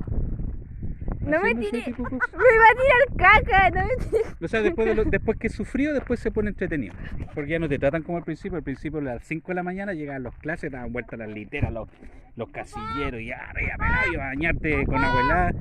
No 1.26 1.40
me 1.42 1.54
tire- 1.54 1.84
de 1.84 1.92
cosas. 1.92 2.12
Me 2.32 2.38
va 2.38 2.68
a 2.70 2.74
tirar 3.16 3.42
caca, 3.42 3.70
no 3.70 3.82
me 3.86 3.96
tires. 4.06 4.36
O 4.42 4.48
sea, 4.48 4.62
después, 4.62 4.86
de 4.88 4.94
lo- 4.94 5.04
después 5.04 5.36
que 5.38 5.48
sufrió, 5.48 5.92
después 5.92 6.20
se 6.20 6.30
pone 6.30 6.48
entretenido. 6.50 6.94
Porque 7.34 7.50
ya 7.50 7.58
no 7.58 7.68
te 7.68 7.78
tratan 7.78 8.02
como 8.02 8.18
al 8.18 8.24
principio. 8.24 8.56
Al 8.56 8.62
principio, 8.64 9.00
a 9.00 9.02
las 9.02 9.22
5 9.24 9.48
de 9.48 9.54
la 9.54 9.62
mañana 9.62 9.92
llegaban 9.92 10.22
las 10.22 10.34
clases, 10.38 10.70
daban 10.70 10.92
vueltas 10.92 11.18
las 11.18 11.28
literas, 11.28 11.72
los, 11.72 11.88
los 12.36 12.48
casilleros, 12.50 13.20
y 13.20 13.32
arriba, 13.32 13.74
y 14.12 14.16
a 14.16 14.18
bañarte 14.18 14.84
con 14.86 14.96
agua 15.02 15.20
helada. 15.20 15.52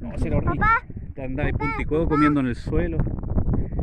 No, 0.00 0.12
era 0.14 0.36
horrible. 0.36 0.66
Te 1.14 1.24
andabas 1.24 1.52
punticodo 1.52 2.08
comiendo 2.08 2.40
en 2.40 2.46
el 2.46 2.56
suelo. 2.56 2.98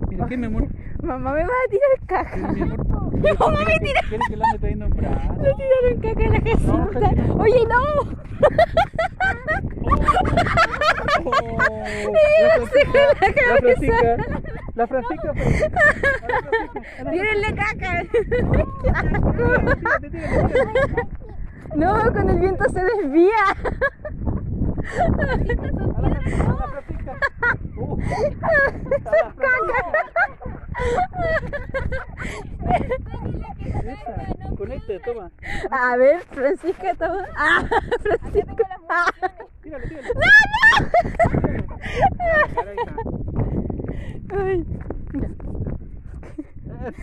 Mira, 0.10 0.26
¿qué, 0.28 0.38
mi 0.38 0.46
amor? 0.48 0.68
Mamá 1.04 1.34
me 1.34 1.42
va 1.42 1.48
a 1.48 1.70
tirar 1.70 2.00
¿Qué, 2.00 2.06
caca. 2.08 2.38
mi 2.54 2.62
amor? 2.62 2.88
No, 3.18 3.24
me 3.50 3.66
¿Quieres 3.66 3.80
que- 3.80 3.94
¿Quieres 4.10 4.28
que 4.30 4.36
la? 4.36 4.46
Me 4.54 4.60
tiraron 4.70 4.92
caca 6.02 6.24
en 6.24 6.32
la 6.34 6.42
casita. 6.42 7.34
Oye, 7.34 7.66
no. 7.68 7.82
La 11.28 11.68
la 13.22 13.34
cabeza. 13.34 13.58
Francisca, 13.62 14.18
la 14.76 14.88
Francisca. 14.88 15.34
Tírenle 17.12 17.56
caca. 17.56 18.04
No, 21.76 22.14
con 22.14 22.30
el 22.30 22.40
viento 22.40 22.66
se 22.70 22.84
desvía. 22.84 23.44
A 24.98 25.22
la 25.22 25.28
Francisca, 25.28 25.68
a 25.68 26.02
la 26.02 26.68
Francisca. 26.68 27.14
Uh, 27.76 28.00
a 29.06 29.12
la 29.12 29.32
Francisca. 29.34 29.92
Esa, 33.88 34.56
Con 34.58 34.72
este, 34.72 35.00
toma. 35.00 35.32
A 35.72 35.98
ver, 35.98 36.22
Francisca, 36.32 36.96
toma. 36.96 37.26
Ah, 37.36 37.64
Francisca. 38.02 38.68
Ah. 39.68 39.80
Tírale, 39.80 39.88
tírale. 39.88 40.14
¡No, 44.28 44.38
no! 44.38 44.44
Ay, 44.44 44.66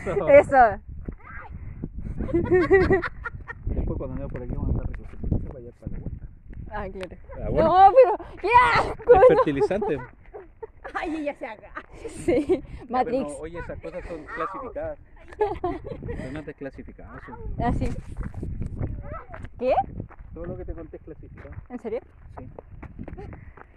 Eso. 0.05 0.29
eso. 0.29 0.81
Después 3.67 3.99
cuando 3.99 4.13
andemos 4.15 4.33
por 4.33 4.43
aquí 4.43 4.53
vamos 4.55 4.69
a 4.69 4.71
andar 4.73 4.87
recogiendo 4.89 5.39
para 5.49 5.59
allá 5.59 5.71
para 5.81 5.93
la 5.93 5.99
vuelta. 5.99 6.27
Ah, 6.71 6.89
claro. 6.91 7.17
Ah, 7.45 7.49
bueno. 7.51 7.69
No, 7.69 7.93
pero 7.95 8.13
qué 8.41 8.49
asco. 8.75 9.13
El 9.15 9.21
fertilizante. 9.37 9.99
Ay, 10.95 11.17
ella 11.17 11.35
se 11.35 11.47
haga. 11.47 11.71
Sí, 12.09 12.47
Ya, 12.49 12.85
Matrix. 12.89 13.29
no, 13.29 13.37
oye, 13.39 13.59
esas 13.59 13.79
cosas 13.81 14.05
son 14.07 14.25
clasificadas. 14.37 14.99
Son 16.33 16.45
desclasificadas. 16.45 17.21
son- 17.27 17.65
Así. 17.65 17.89
¿Qué? 19.59 19.73
Todo 20.33 20.47
lo 20.47 20.57
que 20.57 20.65
te 20.65 20.75
conté 20.75 20.97
es 20.97 21.03
clasificado. 21.03 21.55
¿En 21.69 21.79
serio? 21.81 22.01
Sí. 22.39 22.49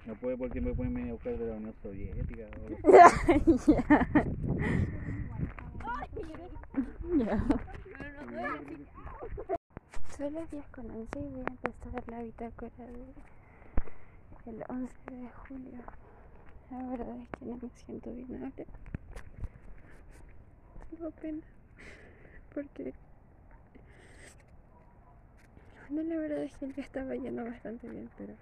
No 0.06 0.16
puede 0.16 0.38
porque 0.38 0.62
me 0.62 0.74
pueden 0.74 0.94
venir 0.96 1.10
a 1.12 1.14
buscar 1.14 1.38
de 1.38 1.46
la 1.48 1.56
Unión 1.56 1.76
Soviética. 1.82 2.44
o- 2.48 2.68
Ya. 3.68 3.84
Ya. 7.18 7.44
Son 10.18 10.34
las 10.34 10.50
10 10.50 10.66
con 10.70 10.90
11 10.90 11.20
y 11.20 11.30
voy 11.30 11.44
a 11.48 11.52
empezar 11.52 12.04
la 12.08 12.22
bitácora 12.24 12.72
del 14.46 14.64
11 14.70 14.94
de 15.12 15.30
julio. 15.30 15.80
La 16.72 16.84
verdad 16.90 17.18
es 17.22 17.30
que 17.38 17.46
no 17.46 17.58
me 17.62 17.70
siento 17.70 18.12
bien 18.14 18.36
ahora. 18.44 18.66
Tengo 20.90 21.12
pena 21.12 21.42
porque... 22.54 22.94
Bueno, 25.90 26.16
la 26.16 26.20
verdad 26.20 26.44
es 26.44 26.58
que 26.58 26.66
el 26.66 26.74
día 26.74 26.84
estaba 26.84 27.16
yendo 27.16 27.46
bastante 27.46 27.88
bien, 27.88 28.10
pero 28.18 28.34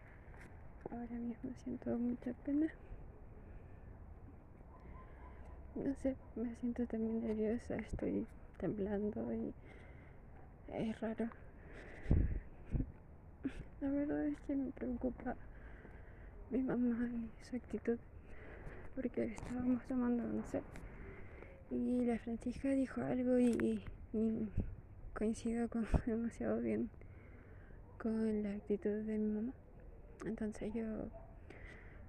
ahora 0.90 1.14
mismo 1.14 1.52
siento 1.64 1.96
mucha 1.96 2.34
pena. 2.34 2.68
No 5.76 5.94
sé, 6.02 6.16
me 6.36 6.56
siento 6.56 6.88
también 6.88 7.22
nerviosa, 7.22 7.76
estoy 7.76 8.26
temblando 8.58 9.32
y 9.32 9.54
es 10.74 11.00
raro. 11.00 11.30
La 13.82 13.90
verdad 13.92 14.26
es 14.26 14.42
que 14.42 14.56
me 14.56 14.72
preocupa 14.72 15.36
mi 16.50 16.64
mamá 16.64 17.08
y 17.10 17.30
su 17.46 17.58
actitud 17.58 18.00
porque 18.96 19.26
estábamos 19.26 19.86
tomando 19.86 20.24
once 20.24 20.64
y 21.70 22.06
la 22.06 22.18
Francisca 22.18 22.70
dijo 22.70 23.02
algo 23.02 23.38
y 23.38 23.84
coincido 25.14 25.70
con 25.70 25.86
demasiado 26.08 26.60
bien 26.60 26.90
con 28.06 28.44
la 28.44 28.52
actitud 28.52 29.02
de 29.02 29.18
mi 29.18 29.32
mamá. 29.32 29.52
Entonces 30.28 30.72
yo 30.76 30.86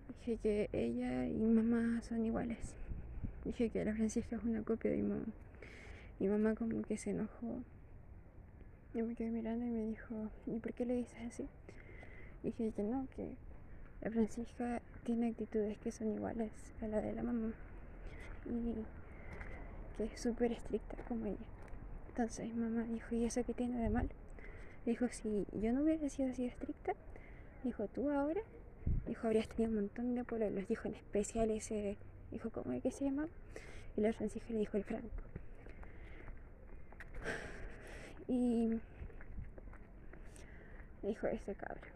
dije 0.09 0.37
que 0.37 0.68
ella 0.74 1.24
y 1.24 1.38
mamá 1.38 2.02
son 2.02 2.22
iguales. 2.22 2.74
Dije 3.46 3.70
que 3.70 3.82
la 3.82 3.94
Francisca 3.94 4.37
es 4.37 4.44
una 4.44 4.62
copia 4.62 4.90
de 4.90 4.98
mi 4.98 5.09
mamá. 5.09 5.24
Mi 6.18 6.28
mamá 6.28 6.54
como 6.54 6.82
que 6.82 6.98
se 6.98 7.12
enojó. 7.12 7.62
Yo 8.92 9.06
me 9.06 9.14
quedé 9.14 9.30
mirando 9.30 9.64
y 9.64 9.70
me 9.70 9.87
dijo, 9.87 10.30
¿y 10.44 10.59
por 10.59 10.74
qué 10.74 10.85
le 10.85 10.96
dices 10.96 11.18
así? 11.26 11.48
Dije 12.42 12.72
que 12.72 12.82
no, 12.82 13.09
que 13.16 13.35
la 14.02 14.11
Francisca 14.11 14.82
tiene 15.04 15.28
actitudes 15.28 15.78
que 15.78 15.92
son 15.92 16.12
iguales 16.12 16.52
a 16.82 16.88
la 16.88 17.00
de 17.00 17.14
la 17.14 17.22
mamá. 17.22 17.54
Y 18.44 18.74
que 19.96 20.04
es 20.12 20.20
súper 20.20 20.52
estricta 20.52 20.98
como 21.09 21.24
ella. 21.24 21.46
Entonces 22.09 22.54
mi 22.54 22.61
mamá 22.61 22.82
dijo, 22.82 23.14
¿y 23.14 23.24
eso 23.24 23.42
qué 23.44 23.54
tiene 23.54 23.78
de 23.78 23.88
mal? 23.88 24.11
Dijo, 24.87 25.09
si 25.09 25.46
yo 25.53 25.72
no 25.72 25.83
hubiera 25.83 26.09
sido 26.09 26.31
así 26.31 26.46
estricta, 26.46 26.94
dijo, 27.64 27.88
tú 27.88 28.09
ahora, 28.09 28.40
dijo, 29.05 29.27
habrías 29.27 29.49
tenido 29.49 29.70
un 29.70 29.75
montón 29.83 30.14
de 30.14 30.22
pueblos, 30.22 30.68
dijo 30.68 30.87
en 30.87 30.94
especial 30.94 31.51
ese, 31.51 31.96
dijo, 32.31 32.51
¿cómo 32.51 32.72
es 32.72 32.85
que 32.85 32.92
se 32.92 33.05
llama? 33.05 33.27
Y 33.96 34.01
la 34.01 34.12
Francisca 34.12 34.53
le 34.53 34.61
dijo 34.61 34.77
el 34.77 34.85
Franco. 34.85 35.09
Y 38.29 38.81
dijo 41.03 41.27
ese 41.27 41.55
cabro, 41.57 41.90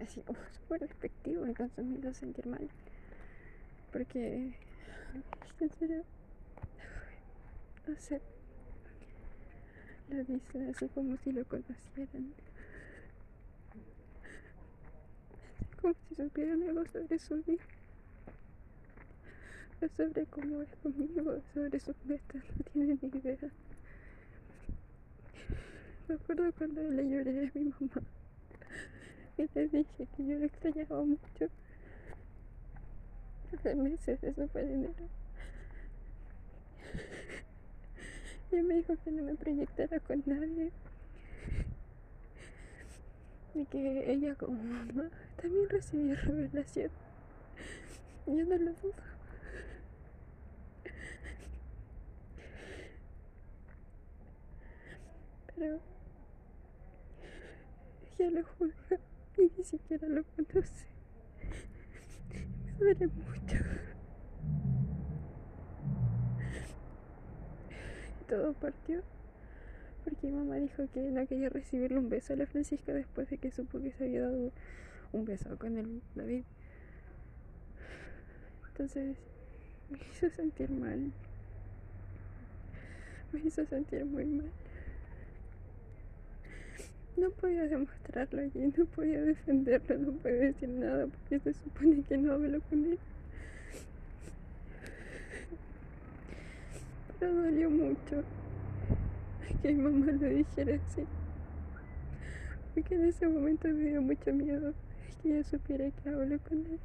así 0.00 0.20
como 0.20 0.38
súper 0.52 0.80
despectivo, 0.80 1.46
entonces 1.46 1.82
me 1.82 1.98
hizo 1.98 2.12
sentir 2.12 2.46
mal. 2.46 2.68
Porque, 3.90 4.52
en 5.60 5.70
serio, 5.70 6.04
no 7.86 7.96
sé, 7.96 8.20
lo 10.08 10.24
dice 10.24 10.70
así 10.70 10.88
como 10.88 11.16
si 11.18 11.32
lo 11.32 11.44
conocieran. 11.44 12.32
Como 15.80 15.94
si 16.08 16.14
supieran 16.14 16.62
algo 16.62 16.84
sobre 16.86 17.18
su 17.18 17.42
vida. 17.42 17.64
Sobre 19.96 20.24
cómo 20.26 20.62
es 20.62 20.74
conmigo, 20.82 21.42
sobre 21.52 21.78
sus 21.78 21.96
metas, 22.06 22.42
no 22.56 22.64
tienen 22.72 22.98
ni 23.02 23.08
idea. 23.08 23.50
Me 26.08 26.14
acuerdo 26.14 26.52
cuando 26.52 26.82
le 26.82 27.08
lloré 27.08 27.48
a 27.48 27.58
mi 27.58 27.74
mamá 27.80 28.02
y 29.36 29.48
le 29.54 29.68
dije 29.68 30.08
que 30.16 30.26
yo 30.26 30.38
lo 30.38 30.44
extrañaba 30.46 31.04
mucho. 31.04 31.48
Hace 33.52 33.74
meses, 33.74 34.22
eso 34.22 34.48
fue 34.48 34.62
en 34.62 34.72
enero. 34.72 35.08
Y 38.52 38.56
me 38.62 38.74
dijo 38.74 38.94
que 39.04 39.10
no 39.10 39.22
me 39.22 39.34
proyectara 39.34 39.98
con 40.00 40.22
nadie. 40.26 40.70
Y 43.54 43.64
que 43.66 44.12
ella 44.12 44.34
como 44.34 44.62
mamá 44.62 45.10
también 45.40 45.68
recibía 45.68 46.14
revelación. 46.16 46.90
Yo 48.26 48.44
no 48.44 48.56
lo 48.56 48.72
dudo. 48.72 48.94
Pero 55.56 55.80
ella 58.18 58.30
lo 58.30 58.44
juzga 58.44 58.98
y 59.38 59.50
ni 59.56 59.64
siquiera 59.64 60.08
lo 60.08 60.24
conoce. 60.24 60.86
Me 62.64 62.72
duele 62.78 63.06
mucho. 63.06 63.93
Todo 68.26 68.52
partió 68.54 69.02
porque 70.04 70.26
mi 70.26 70.34
mamá 70.34 70.56
dijo 70.56 70.86
que 70.92 71.00
no 71.00 71.26
quería 71.26 71.48
recibirle 71.48 71.98
un 71.98 72.10
beso 72.10 72.34
a 72.34 72.36
la 72.36 72.46
Francisca 72.46 72.92
después 72.92 73.30
de 73.30 73.38
que 73.38 73.50
supo 73.50 73.80
que 73.80 73.90
se 73.92 74.04
había 74.04 74.22
dado 74.22 74.52
un 75.12 75.24
beso 75.24 75.58
con 75.58 75.78
el 75.78 76.02
David. 76.14 76.44
Entonces 78.68 79.16
me 79.88 79.98
hizo 79.98 80.28
sentir 80.30 80.70
mal. 80.70 81.10
Me 83.32 83.40
hizo 83.40 83.64
sentir 83.64 84.04
muy 84.04 84.26
mal. 84.26 84.50
No 87.16 87.30
podía 87.30 87.62
demostrarlo 87.62 88.42
allí, 88.42 88.72
no 88.76 88.84
podía 88.86 89.22
defenderlo, 89.22 89.96
no 89.98 90.12
podía 90.18 90.36
decir 90.36 90.68
nada 90.68 91.06
porque 91.06 91.38
se 91.38 91.54
supone 91.54 92.02
que 92.02 92.18
no 92.18 92.32
hablo 92.34 92.60
con 92.68 92.84
él. 92.84 92.98
Pero 97.24 97.36
dolió 97.36 97.70
mucho 97.70 98.22
que 99.62 99.72
mi 99.72 99.80
mamá 99.80 100.12
lo 100.12 100.28
dijera 100.28 100.74
así. 100.74 101.04
Porque 102.74 102.96
en 102.96 103.06
ese 103.06 103.26
momento 103.26 103.66
me 103.68 103.88
dio 103.88 104.02
mucho 104.02 104.30
miedo 104.30 104.74
que 105.22 105.30
ella 105.30 105.44
supiera 105.44 105.90
que 105.90 106.08
hablo 106.10 106.38
con 106.46 106.58
él. 106.58 106.78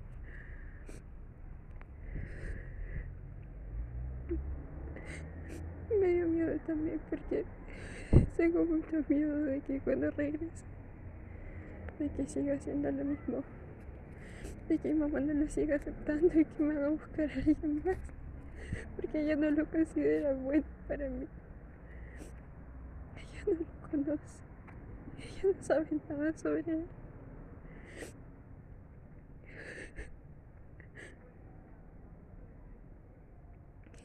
Me 6.00 6.08
dio 6.08 6.28
miedo 6.30 6.58
también 6.66 7.02
porque 7.10 7.44
tengo 8.38 8.64
mucho 8.64 9.04
miedo 9.10 9.44
de 9.44 9.60
que 9.60 9.82
cuando 9.82 10.10
regrese, 10.12 10.64
de 12.00 12.10
que 12.12 12.26
siga 12.28 12.54
haciendo 12.54 12.90
lo 12.94 13.04
mismo, 13.04 13.44
de 14.70 14.78
que 14.78 14.94
mi 14.94 15.00
mamá 15.02 15.20
no 15.20 15.34
lo 15.34 15.50
siga 15.50 15.76
aceptando 15.76 16.28
y 16.28 16.46
que 16.46 16.64
me 16.64 16.78
haga 16.78 16.88
buscar 16.88 17.30
a 17.30 17.34
alguien 17.34 17.82
más, 17.84 18.19
porque 18.96 19.22
ella 19.22 19.36
no 19.36 19.52
lo 19.52 19.66
considera 19.66 20.34
bueno 20.34 20.64
para 20.88 21.10
mí. 21.10 21.28
Ella 23.16 23.44
no 23.48 23.54
lo 23.54 23.90
conoce, 23.90 24.40
ella 25.18 25.54
no 25.56 25.64
sabe 25.64 25.88
nada 26.10 26.34
sobre 26.38 26.60
él. 26.60 26.86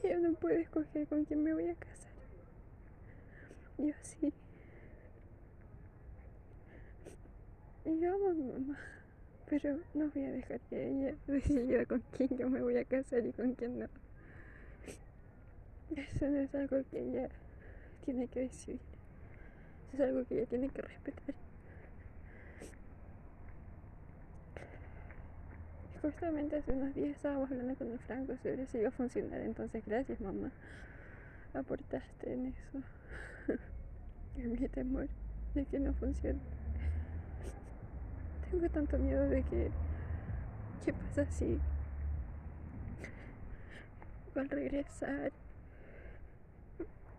Ella 0.02 0.18
no 0.18 0.34
puede 0.34 0.60
escoger 0.60 1.06
con 1.08 1.24
quién 1.24 1.42
me 1.42 1.54
voy 1.54 1.68
a 1.68 1.74
casar. 1.74 2.12
Yo 3.78 3.94
sí. 4.02 4.32
Yo 7.86 8.14
amo 8.14 8.30
a 8.30 8.34
mi 8.34 8.44
mamá, 8.44 8.78
pero 9.48 9.78
no 9.94 10.10
voy 10.14 10.24
a 10.24 10.32
dejar 10.32 10.60
que 10.68 10.88
ella 10.88 11.14
decida 11.26 11.86
con 11.86 12.02
quién 12.16 12.36
yo 12.36 12.50
me 12.50 12.60
voy 12.60 12.76
a 12.76 12.84
casar 12.84 13.24
y 13.24 13.32
con 13.32 13.54
quién 13.54 13.78
no. 13.78 13.86
Eso 15.96 16.28
no 16.28 16.38
es 16.38 16.54
algo 16.54 16.82
que 16.90 17.00
ella 17.00 17.28
tiene 18.04 18.28
que 18.28 18.40
decidir. 18.40 18.80
Eso 19.92 20.02
es 20.02 20.08
algo 20.08 20.24
que 20.24 20.38
ella 20.38 20.46
tiene 20.46 20.68
que 20.68 20.82
respetar. 20.82 21.34
Justamente 26.02 26.56
hace 26.56 26.72
unos 26.72 26.94
días 26.94 27.10
estábamos 27.10 27.50
hablando 27.50 27.74
con 27.76 27.90
el 27.90 27.98
Franco 27.98 28.36
sobre 28.42 28.66
si 28.66 28.78
iba 28.78 28.88
a 28.88 28.92
funcionar, 28.92 29.40
entonces 29.40 29.82
gracias 29.86 30.20
mamá, 30.20 30.52
aportaste 31.54 32.30
en 32.30 32.46
eso, 32.48 32.82
en 34.36 34.52
mi 34.52 34.68
temor 34.68 35.08
de 35.54 35.64
que 35.64 35.78
no 35.78 35.94
funcione. 35.94 36.40
Tengo 38.50 38.68
tanto 38.68 38.98
miedo 38.98 39.26
de 39.30 39.42
que, 39.44 39.70
¿qué 40.84 40.92
pasa 40.92 41.24
si 41.30 41.58
al 44.38 44.50
regresar 44.50 45.32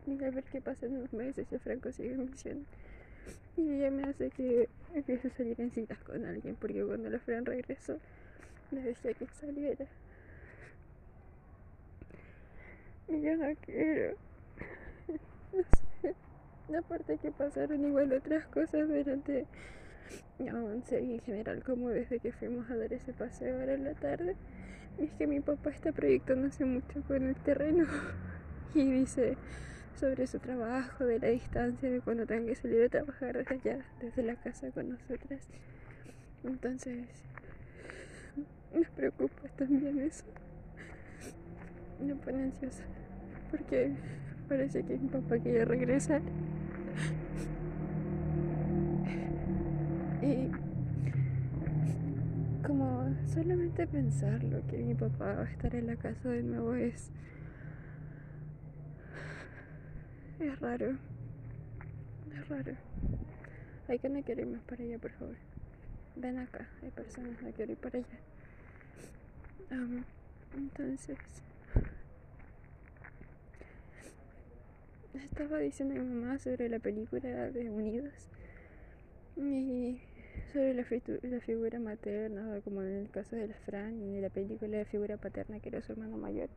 y 0.07 0.23
al 0.23 0.31
ver 0.31 0.43
que 0.43 0.61
pasan 0.61 0.93
unos 0.93 1.13
meses 1.13 1.47
y 1.51 1.57
Franco 1.57 1.91
sigue 1.91 2.13
en 2.13 2.25
misión. 2.25 2.65
Y 3.57 3.69
ella 3.69 3.91
me 3.91 4.03
hace 4.03 4.29
que 4.29 4.69
empiece 4.93 5.27
a 5.27 5.31
salir 5.31 5.59
en 5.59 5.71
citas 5.71 5.97
con 5.99 6.25
alguien, 6.25 6.55
porque 6.55 6.83
cuando 6.83 7.09
la 7.09 7.19
Fran 7.19 7.45
regresó, 7.45 7.97
me 8.71 8.81
decía 8.81 9.13
que 9.13 9.27
saliera. 9.27 9.85
Y 13.07 13.21
yo 13.21 13.37
no 13.37 13.55
quiero. 13.61 14.15
No 15.53 15.63
sé. 16.01 16.15
Aparte 16.77 17.17
que 17.17 17.31
pasaron 17.31 17.85
igual 17.85 18.11
otras 18.11 18.45
cosas 18.47 18.89
durante 18.89 19.45
once 20.39 21.01
y 21.01 21.13
en 21.13 21.19
general 21.21 21.63
como 21.63 21.89
desde 21.89 22.19
que 22.19 22.31
fuimos 22.33 22.69
a 22.69 22.75
dar 22.75 22.91
ese 22.91 23.13
paseo 23.13 23.59
ahora 23.59 23.75
en 23.75 23.85
la 23.85 23.93
tarde. 23.93 24.35
Y 24.99 25.05
es 25.05 25.11
que 25.13 25.27
mi 25.27 25.39
papá 25.39 25.69
está 25.69 25.91
proyectándose 25.91 26.65
mucho 26.65 27.01
con 27.07 27.27
el 27.27 27.35
terreno 27.35 27.85
y 28.73 28.91
dice 28.91 29.37
sobre 29.95 30.27
su 30.27 30.39
trabajo, 30.39 31.05
de 31.05 31.19
la 31.19 31.27
distancia, 31.27 31.89
de 31.89 32.01
cuando 32.01 32.25
tengan 32.25 32.47
que 32.47 32.55
salir 32.55 32.83
a 32.83 32.89
trabajar 32.89 33.37
desde 33.37 33.55
allá, 33.55 33.85
desde 33.99 34.23
la 34.23 34.35
casa 34.35 34.71
con 34.71 34.89
nosotras. 34.89 35.47
Entonces, 36.43 37.07
me 38.73 38.85
preocupa 38.95 39.47
también 39.57 39.99
eso. 39.99 40.25
Me 42.01 42.13
pone 42.15 42.43
ansiosa 42.43 42.83
porque 43.49 43.95
parece 44.49 44.83
que 44.83 44.97
mi 44.97 45.07
papá 45.07 45.37
quiere 45.37 45.65
regresar. 45.65 46.21
Y 50.21 50.51
como 52.65 53.15
solamente 53.27 53.87
pensarlo 53.87 54.61
que 54.67 54.77
mi 54.77 54.95
papá 54.95 55.35
va 55.35 55.41
a 55.43 55.51
estar 55.51 55.73
en 55.75 55.87
la 55.87 55.95
casa 55.95 56.29
de 56.29 56.43
nuevo 56.43 56.73
es 56.73 57.11
es 60.39 60.59
raro. 60.59 60.97
Es 62.33 62.49
raro. 62.49 62.73
Hay 63.87 63.99
que 63.99 64.09
no 64.09 64.21
quiero 64.23 64.41
ir 64.41 64.47
más 64.47 64.63
para 64.63 64.83
allá 64.83 64.97
por 64.99 65.11
favor. 65.11 65.35
Ven 66.15 66.39
acá 66.39 66.67
hay 66.81 66.91
personas 66.91 67.41
no 67.41 67.51
quiero 67.51 67.71
ir 67.71 67.77
para 67.77 67.99
allá. 67.99 68.19
Am, 69.71 70.03
entonces 70.55 71.17
estaba 75.13 75.59
diciendo 75.59 75.95
a 75.95 75.97
mi 75.97 76.05
mamá 76.05 76.39
sobre 76.39 76.69
la 76.69 76.79
película 76.79 77.49
de 77.51 77.69
Unidos 77.69 78.29
y 79.35 79.99
sobre 80.53 80.73
la, 80.73 80.85
la 81.23 81.39
figura 81.41 81.79
materna, 81.79 82.61
como 82.63 82.81
en 82.81 82.95
el 82.95 83.09
caso 83.09 83.35
de 83.35 83.47
la 83.49 83.55
Fran, 83.65 84.01
y 84.01 84.21
la 84.21 84.29
película 84.29 84.77
de 84.77 84.85
figura 84.85 85.17
paterna 85.17 85.59
que 85.59 85.69
era 85.69 85.81
su 85.81 85.91
hermano 85.91 86.17
mayor. 86.17 86.49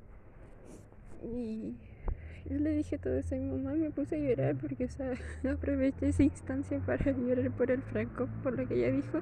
Y 1.23 1.75
yo 2.49 2.59
le 2.59 2.71
dije 2.73 2.99
todo 2.99 3.15
eso 3.15 3.35
a 3.35 3.39
mi 3.39 3.51
mamá 3.51 3.77
y 3.77 3.81
me 3.81 3.91
puse 3.91 4.17
a 4.17 4.19
llorar 4.19 4.57
porque 4.57 4.85
o 4.87 5.49
aproveché 5.51 6.09
esa 6.09 6.23
instancia 6.23 6.79
para 6.81 7.13
llorar 7.13 7.51
por 7.51 7.71
el 7.71 7.83
Franco, 7.83 8.29
por 8.43 8.59
lo 8.59 8.67
que 8.67 8.75
ella 8.75 8.97
dijo. 8.97 9.21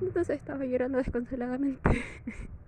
Entonces 0.00 0.38
estaba 0.38 0.64
llorando 0.64 0.98
desconsoladamente. 0.98 1.80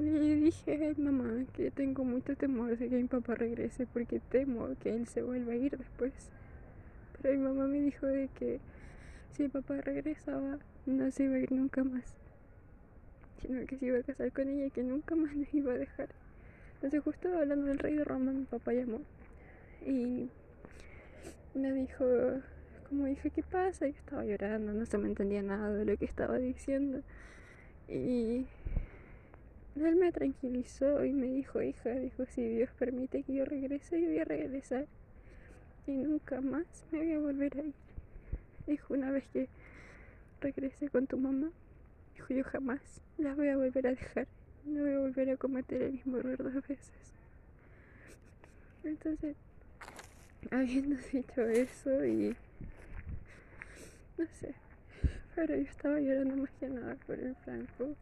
Y 0.00 0.34
dije, 0.36 0.94
mamá, 0.96 1.44
que 1.54 1.72
tengo 1.72 2.04
mucho 2.04 2.36
temor 2.36 2.78
de 2.78 2.88
que 2.88 2.96
mi 2.96 3.08
papá 3.08 3.34
regrese 3.34 3.84
porque 3.84 4.20
temo 4.20 4.68
que 4.80 4.94
él 4.94 5.08
se 5.08 5.22
vuelva 5.22 5.54
a 5.54 5.56
ir 5.56 5.76
después. 5.76 6.12
Pero 7.20 7.36
mi 7.36 7.42
mamá 7.42 7.66
me 7.66 7.80
dijo 7.80 8.06
de 8.06 8.28
que 8.28 8.60
si 9.32 9.48
papá 9.48 9.80
regresaba, 9.80 10.60
no 10.86 11.10
se 11.10 11.24
iba 11.24 11.34
a 11.34 11.38
ir 11.40 11.50
nunca 11.50 11.82
más. 11.82 12.14
Sino 13.42 13.66
que 13.66 13.76
se 13.76 13.86
iba 13.86 13.98
a 13.98 14.02
casar 14.04 14.30
con 14.30 14.48
ella 14.48 14.66
y 14.66 14.70
que 14.70 14.84
nunca 14.84 15.16
más 15.16 15.34
nos 15.34 15.52
iba 15.52 15.72
a 15.72 15.78
dejar. 15.78 16.10
Entonces 16.78 17.02
justo 17.02 17.36
hablando 17.36 17.66
del 17.66 17.80
rey 17.80 17.96
de 17.96 18.04
Roma, 18.04 18.30
mi 18.30 18.44
papá 18.44 18.72
llamó. 18.72 19.00
Y 19.84 20.30
me 21.54 21.72
dijo, 21.72 22.04
como 22.88 23.06
dije, 23.06 23.30
¿qué 23.30 23.42
pasa? 23.42 23.88
Yo 23.88 23.94
estaba 23.94 24.24
llorando, 24.24 24.72
no 24.72 24.86
se 24.86 24.96
me 24.96 25.08
entendía 25.08 25.42
nada 25.42 25.72
de 25.74 25.84
lo 25.84 25.96
que 25.96 26.04
estaba 26.04 26.38
diciendo. 26.38 27.02
Y 27.88 28.46
él 29.74 29.96
me 29.96 30.12
tranquilizó 30.12 31.04
y 31.04 31.12
me 31.12 31.26
dijo, 31.26 31.60
hija, 31.60 31.90
dijo, 31.90 32.26
si 32.26 32.48
Dios 32.48 32.70
permite 32.78 33.24
que 33.24 33.34
yo 33.34 33.44
regrese, 33.44 34.00
yo 34.00 34.06
voy 34.06 34.18
a 34.20 34.24
regresar. 34.24 34.86
Y 35.88 35.96
nunca 35.96 36.40
más 36.40 36.84
me 36.92 36.98
voy 36.98 37.12
a 37.12 37.18
volver 37.18 37.58
a 37.58 37.62
ir. 37.62 37.74
Dijo, 38.68 38.94
una 38.94 39.10
vez 39.10 39.24
que 39.32 39.48
regrese 40.40 40.90
con 40.90 41.08
tu 41.08 41.16
mamá, 41.18 41.50
dijo, 42.14 42.34
yo 42.34 42.44
jamás 42.44 42.80
la 43.16 43.34
voy 43.34 43.48
a 43.48 43.56
volver 43.56 43.88
a 43.88 43.90
dejar. 43.90 44.28
No 44.68 44.82
voy 44.82 44.92
a 44.92 44.98
volver 44.98 45.30
a 45.30 45.36
cometer 45.38 45.82
el 45.82 45.92
mismo 45.92 46.18
error 46.18 46.36
dos 46.36 46.68
veces. 46.68 46.90
Entonces, 48.84 49.34
habiendo 50.50 50.96
dicho 51.10 51.42
eso 51.42 52.04
y... 52.04 52.36
No 54.18 54.26
sé. 54.40 54.54
Pero 55.34 55.56
yo 55.56 55.62
estaba 55.62 55.98
llorando 56.00 56.36
más 56.36 56.50
que 56.60 56.68
nada 56.68 56.96
por 57.06 57.18
el 57.18 57.34
Franco. 57.36 57.94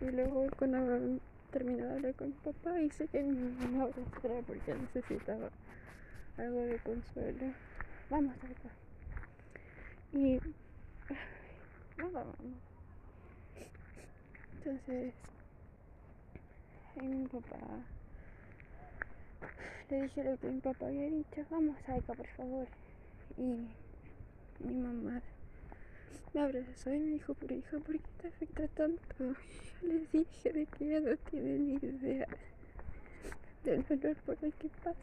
Y 0.00 0.06
luego 0.06 0.46
cuando 0.58 1.20
terminé 1.50 1.82
de 1.82 1.92
hablar 1.92 2.14
con 2.14 2.28
mi 2.28 2.34
papá 2.34 2.80
hice 2.80 3.06
que 3.08 3.22
mi 3.22 3.50
mamá 3.60 3.84
abrazara 3.84 4.40
porque 4.46 4.74
necesitaba 4.74 5.50
algo 6.38 6.60
de 6.60 6.78
consuelo. 6.78 7.52
Vamos 8.08 8.34
acá. 8.36 8.70
Y 10.14 10.40
nada, 11.98 12.24
vamos. 12.24 12.36
Entonces, 14.56 15.12
y 17.02 17.06
mi 17.06 17.26
papá 17.26 17.56
le 19.90 20.02
dije 20.02 20.24
lo 20.24 20.36
que 20.36 20.48
mi 20.48 20.60
papá 20.60 20.86
había 20.86 21.08
dicho, 21.08 21.44
vamos 21.50 21.76
acá 21.78 22.12
por 22.14 22.26
favor. 22.28 22.66
Y 23.36 23.68
mi 24.64 24.74
mamá 24.74 25.22
me 26.34 26.40
abrazó 26.40 26.92
y 26.92 26.98
me 26.98 27.10
dijo, 27.12 27.34
pero 27.34 27.54
hija, 27.54 27.78
¿por 27.78 27.98
qué 27.98 28.08
te 28.20 28.28
afecta 28.28 28.68
tanto? 28.68 29.00
Yo 29.18 29.34
les 29.82 30.12
dije 30.12 30.52
de 30.52 30.66
que 30.66 30.84
ella 30.84 31.00
no 31.10 31.16
tiene 31.30 31.58
ni 31.58 31.74
idea 31.74 32.26
del 33.64 33.84
dolor 33.84 34.16
por 34.26 34.36
el 34.42 34.52
que 34.54 34.68
paso 34.68 34.98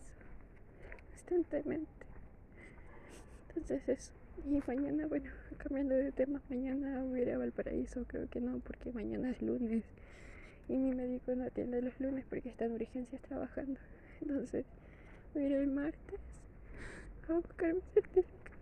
constantemente. 1.09 1.89
Entonces 3.49 3.89
eso. 3.89 4.11
Y 4.45 4.61
mañana, 4.67 5.07
bueno, 5.07 5.31
cambiando 5.57 5.95
de 5.95 6.11
tema, 6.11 6.41
mañana 6.49 7.03
voy 7.03 7.21
a 7.21 7.23
ir 7.23 7.31
a 7.31 7.37
Valparaíso, 7.37 8.03
creo 8.05 8.29
que 8.29 8.41
no, 8.41 8.59
porque 8.59 8.91
mañana 8.91 9.31
es 9.31 9.41
lunes. 9.41 9.83
Y 10.67 10.77
mi 10.77 10.93
médico 10.93 11.35
no 11.35 11.45
atiende 11.45 11.81
los 11.81 11.99
lunes 11.99 12.25
porque 12.29 12.49
está 12.49 12.65
en 12.65 12.73
urgencias 12.73 13.21
trabajando. 13.21 13.79
Entonces, 14.21 14.65
voy 15.33 15.43
a 15.43 15.47
ir 15.47 15.53
el 15.53 15.67
martes 15.67 16.19
a 17.29 17.33
buscar 17.33 17.73
mis 17.73 17.83
certificados. 17.93 18.59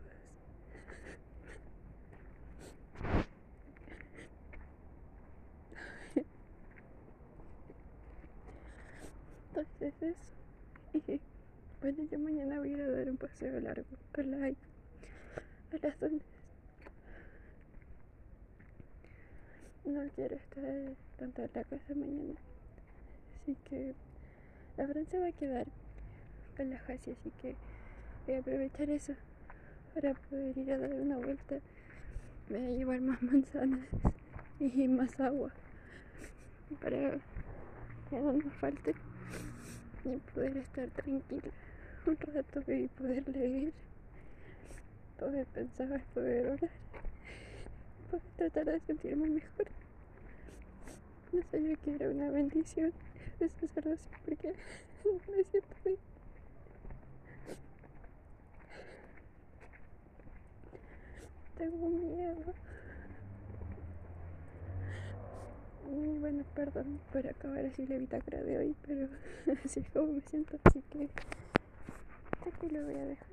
Entonces 9.50 9.94
eso. 10.02 10.34
Bueno, 11.82 12.04
yo 12.10 12.18
mañana 12.18 12.60
voy 12.60 12.70
a 12.70 12.74
ir 12.78 12.82
a 12.82 12.90
dar 12.90 13.10
un 13.10 13.18
paseo 13.18 13.60
largo 13.60 13.86
con 14.16 14.32
la 14.32 14.38
a 14.48 14.54
las 15.82 16.00
donde 16.00 16.24
no 19.86 20.10
quiero 20.16 20.36
estar 20.36 20.64
tanto 21.18 21.42
en 21.42 21.50
la 21.54 21.64
casa 21.64 21.96
mañana. 21.96 22.40
Así 23.42 23.56
que 23.70 23.94
la 24.78 24.88
Fran 24.88 25.06
se 25.08 25.20
va 25.20 25.28
a 25.28 25.32
quedar 25.32 25.68
con 26.56 26.70
la 26.70 26.78
así 26.78 27.32
que 27.42 27.56
voy 28.26 28.36
a 28.36 28.40
aprovechar 28.40 28.90
eso 28.90 29.14
para 29.94 30.14
poder 30.14 30.58
ir 30.58 30.72
a 30.72 30.78
dar 30.78 30.94
una 30.94 31.18
vuelta. 31.18 31.60
Me 32.50 32.60
voy 32.60 32.68
a 32.68 32.78
llevar 32.78 33.02
más 33.02 33.22
manzanas 33.22 33.88
y 34.60 34.88
más 34.88 35.20
agua 35.20 35.52
para 36.82 37.20
que 38.10 38.20
no 38.20 38.34
nos 38.34 38.54
falte 38.56 38.96
y 40.06 40.18
poder 40.34 40.58
estar 40.58 40.90
tranquila 40.90 41.50
un 42.06 42.18
rato 42.18 42.72
y 42.72 42.88
poder 42.90 43.28
leer, 43.30 43.72
poder 45.18 45.46
pensar, 45.48 46.02
poder 46.14 46.48
orar, 46.48 46.70
tratar 48.38 48.66
de 48.66 48.80
sentirme 48.82 49.30
mejor. 49.30 49.68
No 51.32 51.42
sé, 51.50 51.64
yo 51.64 51.76
quiero 51.84 52.12
una 52.12 52.30
bendición 52.30 52.94
de 53.40 53.50
sacerdocio 53.50 54.12
porque 54.26 54.54
me 55.36 55.44
siento 55.44 55.76
bien. 55.84 55.98
Tengo 61.58 61.90
miedo. 61.90 62.54
Y 65.92 66.18
bueno, 66.20 66.44
perdón 66.56 67.00
por 67.12 67.28
acabar 67.28 67.66
así 67.66 67.86
la 67.86 67.98
bitácora 67.98 68.42
de 68.42 68.58
hoy, 68.58 68.76
pero 68.86 69.08
así 69.66 69.80
es 69.80 69.90
como 69.90 70.14
me 70.14 70.22
siento, 70.22 70.58
así 70.64 70.82
que 70.90 71.10
aquí 72.48 72.70
lo 72.70 72.84
voy 72.84 72.96
a 72.96 73.06
dejar. 73.06 73.33